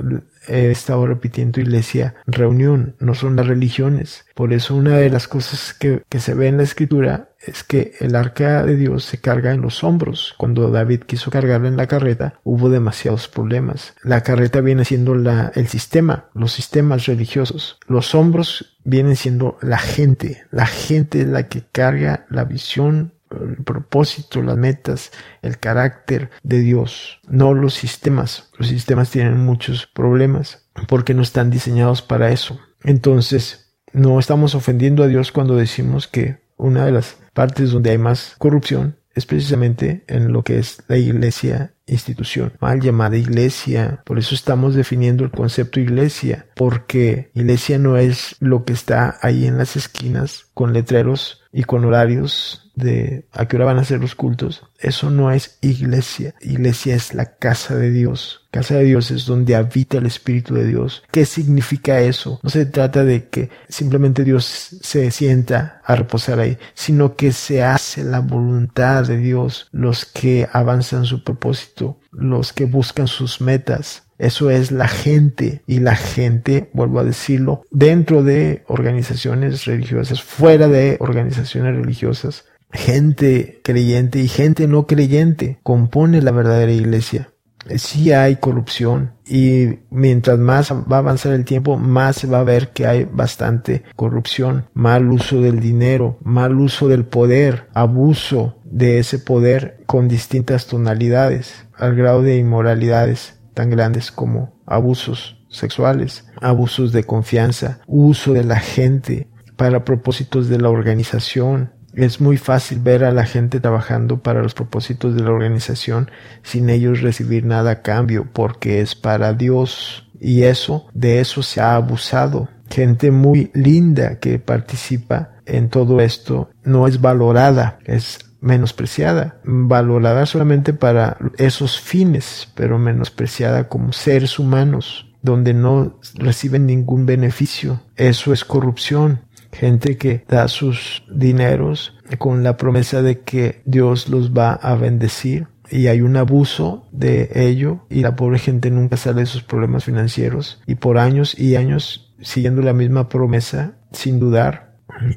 he 0.48 0.70
estado 0.70 1.06
repitiendo 1.06 1.60
iglesia, 1.60 2.14
reunión, 2.26 2.96
no 2.98 3.14
son 3.14 3.36
las 3.36 3.46
religiones. 3.46 4.24
Por 4.34 4.52
eso 4.52 4.74
una 4.74 4.96
de 4.96 5.10
las 5.10 5.28
cosas 5.28 5.74
que, 5.74 6.02
que, 6.08 6.20
se 6.20 6.34
ve 6.34 6.48
en 6.48 6.56
la 6.56 6.62
escritura 6.62 7.30
es 7.40 7.64
que 7.64 7.94
el 8.00 8.14
arca 8.16 8.64
de 8.64 8.76
Dios 8.76 9.04
se 9.04 9.18
carga 9.18 9.52
en 9.52 9.62
los 9.62 9.82
hombros. 9.84 10.34
Cuando 10.38 10.70
David 10.70 11.02
quiso 11.02 11.30
cargarla 11.30 11.68
en 11.68 11.76
la 11.76 11.86
carreta, 11.86 12.40
hubo 12.44 12.68
demasiados 12.68 13.28
problemas. 13.28 13.94
La 14.02 14.22
carreta 14.22 14.60
viene 14.60 14.84
siendo 14.84 15.14
la, 15.14 15.52
el 15.54 15.68
sistema, 15.68 16.26
los 16.34 16.52
sistemas 16.52 17.06
religiosos. 17.06 17.78
Los 17.86 18.14
hombros 18.14 18.78
vienen 18.84 19.16
siendo 19.16 19.58
la 19.62 19.78
gente. 19.78 20.44
La 20.50 20.66
gente 20.66 21.22
es 21.22 21.28
la 21.28 21.48
que 21.48 21.62
carga 21.70 22.26
la 22.28 22.44
visión 22.44 23.12
el 23.30 23.62
propósito, 23.64 24.42
las 24.42 24.56
metas, 24.56 25.12
el 25.42 25.58
carácter 25.58 26.30
de 26.42 26.60
Dios, 26.60 27.20
no 27.28 27.54
los 27.54 27.74
sistemas. 27.74 28.50
Los 28.58 28.68
sistemas 28.68 29.10
tienen 29.10 29.38
muchos 29.38 29.86
problemas 29.86 30.68
porque 30.88 31.14
no 31.14 31.22
están 31.22 31.50
diseñados 31.50 32.02
para 32.02 32.30
eso. 32.30 32.60
Entonces, 32.82 33.74
no 33.92 34.18
estamos 34.18 34.54
ofendiendo 34.54 35.02
a 35.02 35.08
Dios 35.08 35.32
cuando 35.32 35.56
decimos 35.56 36.06
que 36.06 36.38
una 36.56 36.84
de 36.84 36.92
las 36.92 37.16
partes 37.32 37.70
donde 37.70 37.90
hay 37.90 37.98
más 37.98 38.34
corrupción 38.38 38.96
es 39.14 39.26
precisamente 39.26 40.04
en 40.06 40.32
lo 40.32 40.42
que 40.44 40.58
es 40.58 40.82
la 40.88 40.96
iglesia 40.96 41.74
institución, 41.86 42.52
mal 42.60 42.80
llamada 42.80 43.16
iglesia. 43.16 44.02
Por 44.04 44.18
eso 44.18 44.34
estamos 44.34 44.74
definiendo 44.74 45.24
el 45.24 45.30
concepto 45.30 45.80
iglesia, 45.80 46.46
porque 46.54 47.30
iglesia 47.34 47.78
no 47.78 47.96
es 47.96 48.36
lo 48.40 48.64
que 48.64 48.72
está 48.72 49.18
ahí 49.22 49.46
en 49.46 49.58
las 49.58 49.76
esquinas 49.76 50.46
con 50.54 50.72
letreros 50.72 51.42
y 51.52 51.64
con 51.64 51.84
horarios 51.84 52.69
de 52.80 53.24
a 53.32 53.46
qué 53.46 53.56
hora 53.56 53.66
van 53.66 53.78
a 53.78 53.84
ser 53.84 54.00
los 54.00 54.14
cultos, 54.14 54.62
eso 54.78 55.10
no 55.10 55.30
es 55.30 55.58
iglesia. 55.60 56.34
Iglesia 56.40 56.94
es 56.94 57.14
la 57.14 57.36
casa 57.36 57.76
de 57.76 57.90
Dios. 57.90 58.46
Casa 58.50 58.76
de 58.76 58.84
Dios 58.84 59.10
es 59.10 59.26
donde 59.26 59.54
habita 59.54 59.98
el 59.98 60.06
Espíritu 60.06 60.54
de 60.54 60.66
Dios. 60.66 61.04
¿Qué 61.12 61.24
significa 61.24 62.00
eso? 62.00 62.40
No 62.42 62.50
se 62.50 62.66
trata 62.66 63.04
de 63.04 63.28
que 63.28 63.50
simplemente 63.68 64.24
Dios 64.24 64.44
se 64.44 65.10
sienta 65.10 65.80
a 65.84 65.94
reposar 65.94 66.40
ahí, 66.40 66.58
sino 66.74 67.14
que 67.14 67.32
se 67.32 67.62
hace 67.62 68.02
la 68.02 68.20
voluntad 68.20 69.06
de 69.06 69.18
Dios, 69.18 69.68
los 69.70 70.04
que 70.04 70.48
avanzan 70.52 71.04
su 71.04 71.22
propósito, 71.22 72.00
los 72.10 72.52
que 72.52 72.64
buscan 72.64 73.06
sus 73.06 73.40
metas, 73.40 74.02
eso 74.20 74.50
es 74.50 74.70
la 74.70 74.86
gente 74.86 75.62
y 75.66 75.80
la 75.80 75.96
gente, 75.96 76.68
vuelvo 76.74 77.00
a 77.00 77.04
decirlo, 77.04 77.62
dentro 77.70 78.22
de 78.22 78.64
organizaciones 78.66 79.64
religiosas, 79.64 80.22
fuera 80.22 80.68
de 80.68 80.98
organizaciones 81.00 81.74
religiosas, 81.74 82.44
gente 82.72 83.60
creyente 83.62 84.20
y 84.20 84.28
gente 84.28 84.66
no 84.66 84.86
creyente 84.86 85.58
compone 85.62 86.22
la 86.22 86.30
verdadera 86.30 86.72
iglesia. 86.72 87.30
Sí 87.76 88.10
hay 88.12 88.36
corrupción 88.36 89.12
y 89.26 89.80
mientras 89.90 90.38
más 90.38 90.72
va 90.72 90.96
a 90.96 90.98
avanzar 91.00 91.32
el 91.32 91.44
tiempo, 91.44 91.76
más 91.76 92.16
se 92.16 92.26
va 92.26 92.40
a 92.40 92.44
ver 92.44 92.70
que 92.70 92.86
hay 92.86 93.04
bastante 93.04 93.84
corrupción, 93.96 94.64
mal 94.72 95.10
uso 95.10 95.42
del 95.42 95.60
dinero, 95.60 96.18
mal 96.22 96.58
uso 96.58 96.88
del 96.88 97.04
poder, 97.04 97.68
abuso 97.74 98.56
de 98.64 98.98
ese 98.98 99.18
poder 99.18 99.82
con 99.86 100.08
distintas 100.08 100.66
tonalidades, 100.66 101.66
al 101.76 101.94
grado 101.94 102.22
de 102.22 102.38
inmoralidades 102.38 103.40
tan 103.54 103.68
grandes 103.68 104.10
como 104.10 104.58
abusos 104.66 105.36
sexuales, 105.50 106.26
abusos 106.40 106.92
de 106.92 107.04
confianza, 107.04 107.80
uso 107.86 108.32
de 108.32 108.44
la 108.44 108.58
gente 108.58 109.28
para 109.56 109.84
propósitos 109.84 110.48
de 110.48 110.58
la 110.58 110.70
organización. 110.70 111.72
Es 111.94 112.20
muy 112.20 112.36
fácil 112.36 112.80
ver 112.80 113.04
a 113.04 113.12
la 113.12 113.24
gente 113.24 113.60
trabajando 113.60 114.18
para 114.18 114.42
los 114.42 114.54
propósitos 114.54 115.14
de 115.14 115.22
la 115.22 115.30
organización 115.30 116.10
sin 116.42 116.70
ellos 116.70 117.00
recibir 117.00 117.44
nada 117.44 117.70
a 117.70 117.82
cambio 117.82 118.28
porque 118.32 118.80
es 118.80 118.94
para 118.94 119.32
Dios 119.32 120.08
y 120.20 120.42
eso, 120.42 120.86
de 120.94 121.20
eso 121.20 121.42
se 121.42 121.60
ha 121.60 121.74
abusado. 121.74 122.48
Gente 122.68 123.10
muy 123.10 123.50
linda 123.54 124.18
que 124.20 124.38
participa 124.38 125.30
en 125.46 125.68
todo 125.68 126.00
esto 126.00 126.50
no 126.62 126.86
es 126.86 127.00
valorada, 127.00 127.78
es 127.84 128.18
menospreciada, 128.40 129.40
valorada 129.44 130.26
solamente 130.26 130.72
para 130.72 131.16
esos 131.36 131.80
fines, 131.80 132.48
pero 132.54 132.78
menospreciada 132.78 133.68
como 133.68 133.92
seres 133.92 134.38
humanos, 134.38 135.06
donde 135.22 135.52
no 135.52 135.98
reciben 136.14 136.66
ningún 136.66 137.06
beneficio. 137.06 137.82
Eso 137.96 138.32
es 138.32 138.44
corrupción. 138.44 139.22
Gente 139.52 139.96
que 139.96 140.24
da 140.28 140.48
sus 140.48 141.04
dineros 141.12 141.94
con 142.18 142.42
la 142.42 142.56
promesa 142.56 143.02
de 143.02 143.20
que 143.20 143.62
Dios 143.64 144.08
los 144.08 144.32
va 144.32 144.52
a 144.52 144.74
bendecir 144.74 145.48
y 145.70 145.86
hay 145.86 146.00
un 146.00 146.16
abuso 146.16 146.86
de 146.90 147.30
ello 147.34 147.80
y 147.88 148.00
la 148.00 148.16
pobre 148.16 148.38
gente 148.38 148.70
nunca 148.70 148.96
sale 148.96 149.20
de 149.20 149.26
sus 149.26 149.42
problemas 149.42 149.84
financieros 149.84 150.60
y 150.66 150.74
por 150.74 150.98
años 150.98 151.38
y 151.38 151.56
años 151.56 152.12
siguiendo 152.20 152.62
la 152.62 152.72
misma 152.72 153.08
promesa 153.08 153.74
sin 153.92 154.18
dudar 154.18 154.70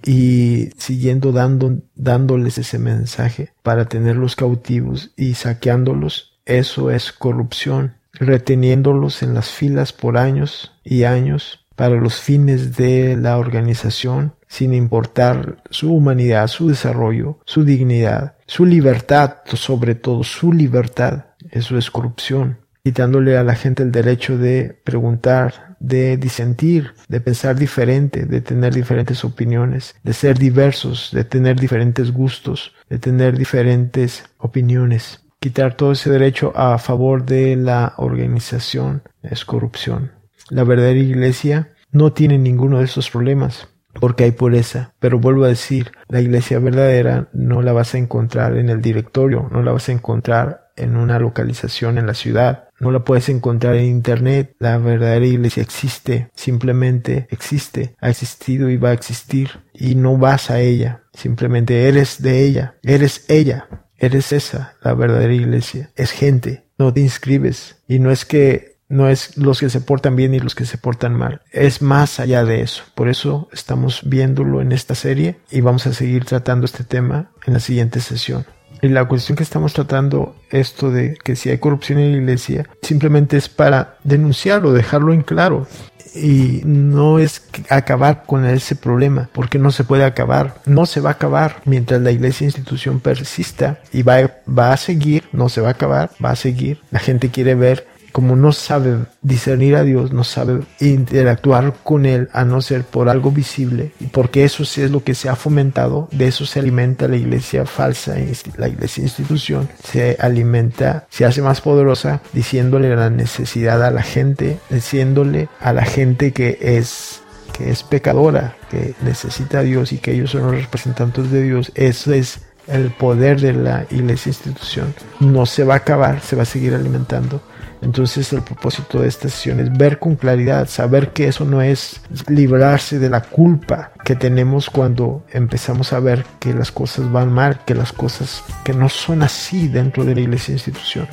y 0.05 0.69
siguiendo 0.77 1.31
dando, 1.31 1.79
dándoles 1.95 2.57
ese 2.57 2.79
mensaje 2.79 3.53
para 3.63 3.85
tenerlos 3.85 4.35
cautivos 4.35 5.11
y 5.17 5.33
saqueándolos, 5.33 6.39
eso 6.45 6.91
es 6.91 7.11
corrupción, 7.11 7.95
reteniéndolos 8.13 9.23
en 9.23 9.33
las 9.33 9.49
filas 9.49 9.91
por 9.93 10.17
años 10.17 10.71
y 10.83 11.03
años 11.03 11.62
para 11.75 11.95
los 11.95 12.21
fines 12.21 12.77
de 12.77 13.17
la 13.17 13.37
organización, 13.37 14.33
sin 14.47 14.73
importar 14.73 15.63
su 15.69 15.93
humanidad, 15.93 16.47
su 16.47 16.69
desarrollo, 16.69 17.39
su 17.45 17.63
dignidad, 17.63 18.35
su 18.45 18.65
libertad, 18.65 19.37
sobre 19.45 19.95
todo 19.95 20.23
su 20.23 20.53
libertad. 20.53 21.25
Eso 21.49 21.77
es 21.77 21.89
corrupción, 21.89 22.59
quitándole 22.83 23.37
a 23.37 23.43
la 23.43 23.55
gente 23.55 23.83
el 23.83 23.91
derecho 23.91 24.37
de 24.37 24.79
preguntar, 24.83 25.75
de 25.79 26.17
disentir, 26.17 26.93
de 27.09 27.19
pensar 27.19 27.57
diferente, 27.57 28.25
de 28.25 28.41
tener 28.41 28.73
diferentes 28.73 29.25
opiniones, 29.25 29.95
de 30.03 30.13
ser 30.13 30.37
diversos, 30.37 31.09
de 31.11 31.25
tener 31.25 31.59
diferentes 31.59 32.11
gustos, 32.11 32.73
de 32.89 32.99
tener 32.99 33.37
diferentes 33.37 34.23
opiniones. 34.37 35.23
Quitar 35.39 35.75
todo 35.75 35.91
ese 35.91 36.09
derecho 36.09 36.53
a 36.55 36.77
favor 36.77 37.25
de 37.25 37.57
la 37.57 37.95
organización 37.97 39.03
es 39.21 39.43
corrupción. 39.43 40.22
La 40.49 40.63
verdadera 40.63 40.99
iglesia 40.99 41.73
no 41.91 42.13
tiene 42.13 42.37
ninguno 42.37 42.79
de 42.79 42.85
esos 42.85 43.09
problemas 43.09 43.67
porque 43.99 44.25
hay 44.25 44.31
pureza. 44.31 44.93
Pero 44.99 45.19
vuelvo 45.19 45.45
a 45.45 45.49
decir, 45.49 45.91
la 46.07 46.21
iglesia 46.21 46.59
verdadera 46.59 47.29
no 47.33 47.61
la 47.61 47.73
vas 47.73 47.93
a 47.93 47.97
encontrar 47.97 48.57
en 48.57 48.69
el 48.69 48.81
directorio, 48.81 49.47
no 49.51 49.61
la 49.61 49.71
vas 49.71 49.89
a 49.89 49.93
encontrar 49.93 50.71
en 50.75 50.97
una 50.97 51.19
localización 51.19 51.99
en 51.99 52.07
la 52.07 52.15
ciudad, 52.15 52.69
no 52.79 52.91
la 52.91 53.03
puedes 53.03 53.29
encontrar 53.29 53.75
en 53.75 53.85
internet. 53.85 54.55
La 54.59 54.77
verdadera 54.77 55.25
iglesia 55.25 55.61
existe, 55.61 56.31
simplemente 56.35 57.27
existe, 57.29 57.95
ha 57.99 58.09
existido 58.09 58.69
y 58.69 58.77
va 58.77 58.89
a 58.89 58.93
existir 58.93 59.51
y 59.73 59.95
no 59.95 60.17
vas 60.17 60.49
a 60.49 60.59
ella, 60.59 61.03
simplemente 61.13 61.87
eres 61.87 62.21
de 62.21 62.43
ella, 62.43 62.75
eres 62.81 63.25
ella, 63.29 63.67
eres 63.97 64.31
esa, 64.31 64.75
la 64.81 64.95
verdadera 64.95 65.33
iglesia. 65.33 65.91
Es 65.95 66.11
gente, 66.11 66.65
no 66.77 66.91
te 66.91 67.01
inscribes 67.01 67.77
y 67.87 67.99
no 67.99 68.11
es 68.11 68.25
que 68.25 68.72
no 68.93 69.09
es 69.09 69.35
los 69.37 69.59
que 69.59 69.71
se 69.71 69.81
portan 69.81 70.15
bien 70.15 70.35
y 70.35 70.39
los 70.39 70.53
que 70.53 70.65
se 70.65 70.77
portan 70.77 71.15
mal. 71.15 71.41
Es 71.51 71.81
más 71.81 72.19
allá 72.19 72.45
de 72.45 72.61
eso. 72.61 72.83
Por 72.93 73.09
eso 73.09 73.49
estamos 73.51 74.01
viéndolo 74.05 74.61
en 74.61 74.71
esta 74.71 74.93
serie 74.93 75.37
y 75.49 75.61
vamos 75.61 75.87
a 75.87 75.93
seguir 75.93 76.25
tratando 76.25 76.65
este 76.65 76.83
tema 76.83 77.31
en 77.47 77.53
la 77.53 77.59
siguiente 77.59 77.99
sesión. 77.99 78.45
Y 78.83 78.89
la 78.89 79.05
cuestión 79.05 79.35
que 79.35 79.43
estamos 79.43 79.73
tratando, 79.73 80.35
esto 80.51 80.91
de 80.91 81.15
que 81.23 81.35
si 81.35 81.49
hay 81.49 81.57
corrupción 81.57 81.99
en 81.99 82.11
la 82.11 82.17
iglesia, 82.17 82.69
simplemente 82.83 83.37
es 83.37 83.49
para 83.49 83.97
denunciarlo, 84.03 84.73
dejarlo 84.73 85.11
en 85.13 85.23
claro. 85.23 85.65
Y 86.13 86.61
no 86.63 87.17
es 87.17 87.47
acabar 87.69 88.25
con 88.27 88.45
ese 88.45 88.75
problema, 88.75 89.29
porque 89.33 89.57
no 89.57 89.71
se 89.71 89.83
puede 89.83 90.03
acabar, 90.03 90.61
no 90.67 90.85
se 90.85 90.99
va 90.99 91.09
a 91.09 91.13
acabar 91.13 91.61
mientras 91.65 91.99
la 92.01 92.11
iglesia 92.11 92.45
institución 92.45 92.99
persista 92.99 93.79
y 93.91 94.03
va, 94.03 94.17
va 94.47 94.73
a 94.73 94.77
seguir, 94.77 95.23
no 95.31 95.49
se 95.49 95.61
va 95.61 95.69
a 95.69 95.71
acabar, 95.71 96.11
va 96.23 96.29
a 96.29 96.35
seguir. 96.35 96.81
La 96.91 96.99
gente 96.99 97.29
quiere 97.29 97.55
ver 97.55 97.87
como 98.13 98.35
no 98.35 98.51
sabe 98.51 98.99
discernir 99.23 99.75
a 99.75 99.83
Dios, 99.83 100.13
no 100.13 100.23
sabe 100.23 100.61
interactuar 100.79 101.73
con 101.83 102.05
Él 102.05 102.29
a 102.31 102.45
no 102.45 102.61
ser 102.61 102.83
por 102.83 103.09
algo 103.09 103.31
visible, 103.31 103.91
porque 104.11 104.43
eso 104.43 104.63
sí 104.65 104.83
es 104.83 104.91
lo 104.91 105.03
que 105.03 105.15
se 105.15 105.29
ha 105.29 105.35
fomentado, 105.35 106.07
de 106.11 106.27
eso 106.27 106.45
se 106.45 106.59
alimenta 106.59 107.07
la 107.07 107.17
iglesia 107.17 107.65
falsa, 107.65 108.15
la 108.57 108.67
iglesia 108.69 109.03
institución, 109.03 109.67
se 109.83 110.15
alimenta, 110.19 111.07
se 111.09 111.25
hace 111.25 111.41
más 111.41 111.59
poderosa 111.59 112.21
diciéndole 112.33 112.95
la 112.95 113.09
necesidad 113.09 113.83
a 113.83 113.89
la 113.89 114.03
gente, 114.03 114.59
diciéndole 114.69 115.49
a 115.59 115.73
la 115.73 115.83
gente 115.83 116.31
que 116.31 116.59
es 116.61 117.19
que 117.51 117.69
es 117.69 117.83
pecadora, 117.83 118.55
que 118.69 118.95
necesita 119.01 119.59
a 119.59 119.63
Dios 119.63 119.91
y 119.91 119.99
que 119.99 120.11
ellos 120.13 120.31
son 120.31 120.43
los 120.43 120.55
representantes 120.55 121.29
de 121.29 121.43
Dios. 121.43 121.71
Eso 121.75 122.11
es 122.11 122.41
el 122.67 122.91
poder 122.91 123.39
de 123.41 123.53
la 123.53 123.85
iglesia 123.91 124.31
institución. 124.31 124.93
No 125.19 125.45
se 125.45 125.63
va 125.63 125.75
a 125.75 125.77
acabar, 125.77 126.21
se 126.21 126.35
va 126.35 126.43
a 126.43 126.45
seguir 126.45 126.73
alimentando 126.73 127.41
entonces 127.83 128.31
el 128.33 128.41
propósito 128.41 129.01
de 129.01 129.07
esta 129.07 129.29
sesión 129.29 129.59
es 129.59 129.71
ver 129.77 129.99
con 129.99 130.15
claridad, 130.15 130.67
saber 130.67 131.11
que 131.11 131.27
eso 131.27 131.45
no 131.45 131.61
es 131.61 132.01
librarse 132.27 132.99
de 132.99 133.09
la 133.09 133.21
culpa 133.21 133.91
que 134.05 134.15
tenemos 134.15 134.69
cuando 134.69 135.23
empezamos 135.31 135.93
a 135.93 135.99
ver 135.99 136.25
que 136.39 136.53
las 136.53 136.71
cosas 136.71 137.11
van 137.11 137.31
mal, 137.31 137.59
que 137.65 137.75
las 137.75 137.91
cosas 137.91 138.43
que 138.63 138.73
no 138.73 138.89
son 138.89 139.21
así 139.21 139.67
dentro 139.67 140.05
de 140.05 140.15
la 140.15 140.21
iglesia 140.21 140.53
institución. 140.53 141.07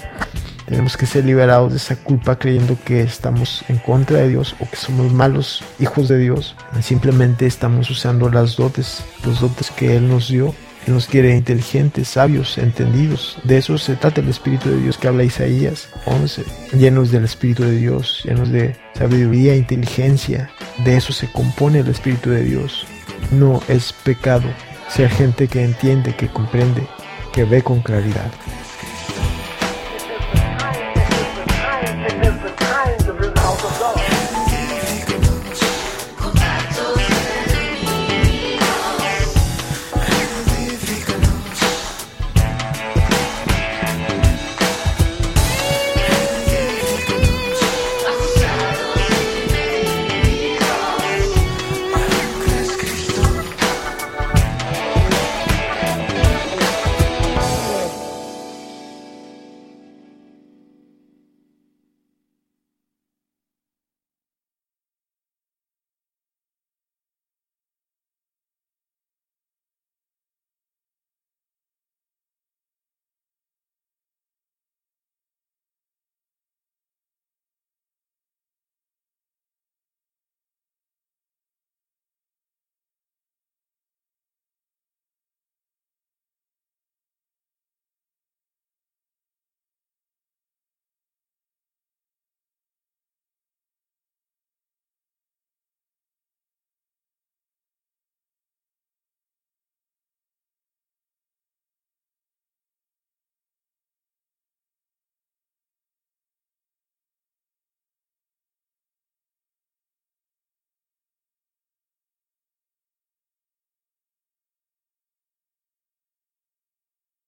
Tenemos 0.66 0.96
que 0.96 1.06
ser 1.06 1.24
liberados 1.24 1.72
de 1.72 1.78
esa 1.78 1.96
culpa 1.96 2.38
creyendo 2.38 2.78
que 2.84 3.02
estamos 3.02 3.64
en 3.68 3.78
contra 3.78 4.18
de 4.18 4.28
Dios 4.28 4.54
o 4.60 4.70
que 4.70 4.76
somos 4.76 5.12
malos 5.12 5.64
hijos 5.80 6.06
de 6.08 6.18
Dios. 6.18 6.54
Simplemente 6.80 7.46
estamos 7.46 7.90
usando 7.90 8.30
las 8.30 8.56
dotes, 8.56 9.04
los 9.24 9.40
dotes 9.40 9.72
que 9.72 9.96
Él 9.96 10.08
nos 10.08 10.28
dio 10.28 10.54
él 10.86 10.94
nos 10.94 11.06
quiere 11.06 11.36
inteligentes, 11.36 12.08
sabios, 12.08 12.58
entendidos. 12.58 13.38
De 13.44 13.58
eso 13.58 13.78
se 13.78 13.96
trata 13.96 14.20
el 14.20 14.28
Espíritu 14.28 14.70
de 14.70 14.80
Dios 14.80 14.98
que 14.98 15.08
habla 15.08 15.24
Isaías 15.24 15.88
11. 16.06 16.44
Llenos 16.78 17.10
del 17.10 17.24
Espíritu 17.24 17.64
de 17.64 17.76
Dios, 17.76 18.22
llenos 18.24 18.50
de 18.50 18.76
sabiduría 18.94 19.56
inteligencia. 19.56 20.50
De 20.84 20.96
eso 20.96 21.12
se 21.12 21.30
compone 21.30 21.80
el 21.80 21.88
Espíritu 21.88 22.30
de 22.30 22.44
Dios. 22.44 22.86
No 23.30 23.62
es 23.68 23.92
pecado 23.92 24.48
ser 24.88 25.10
gente 25.10 25.46
que 25.48 25.62
entiende, 25.62 26.14
que 26.16 26.28
comprende, 26.28 26.86
que 27.32 27.44
ve 27.44 27.62
con 27.62 27.80
claridad. 27.80 28.30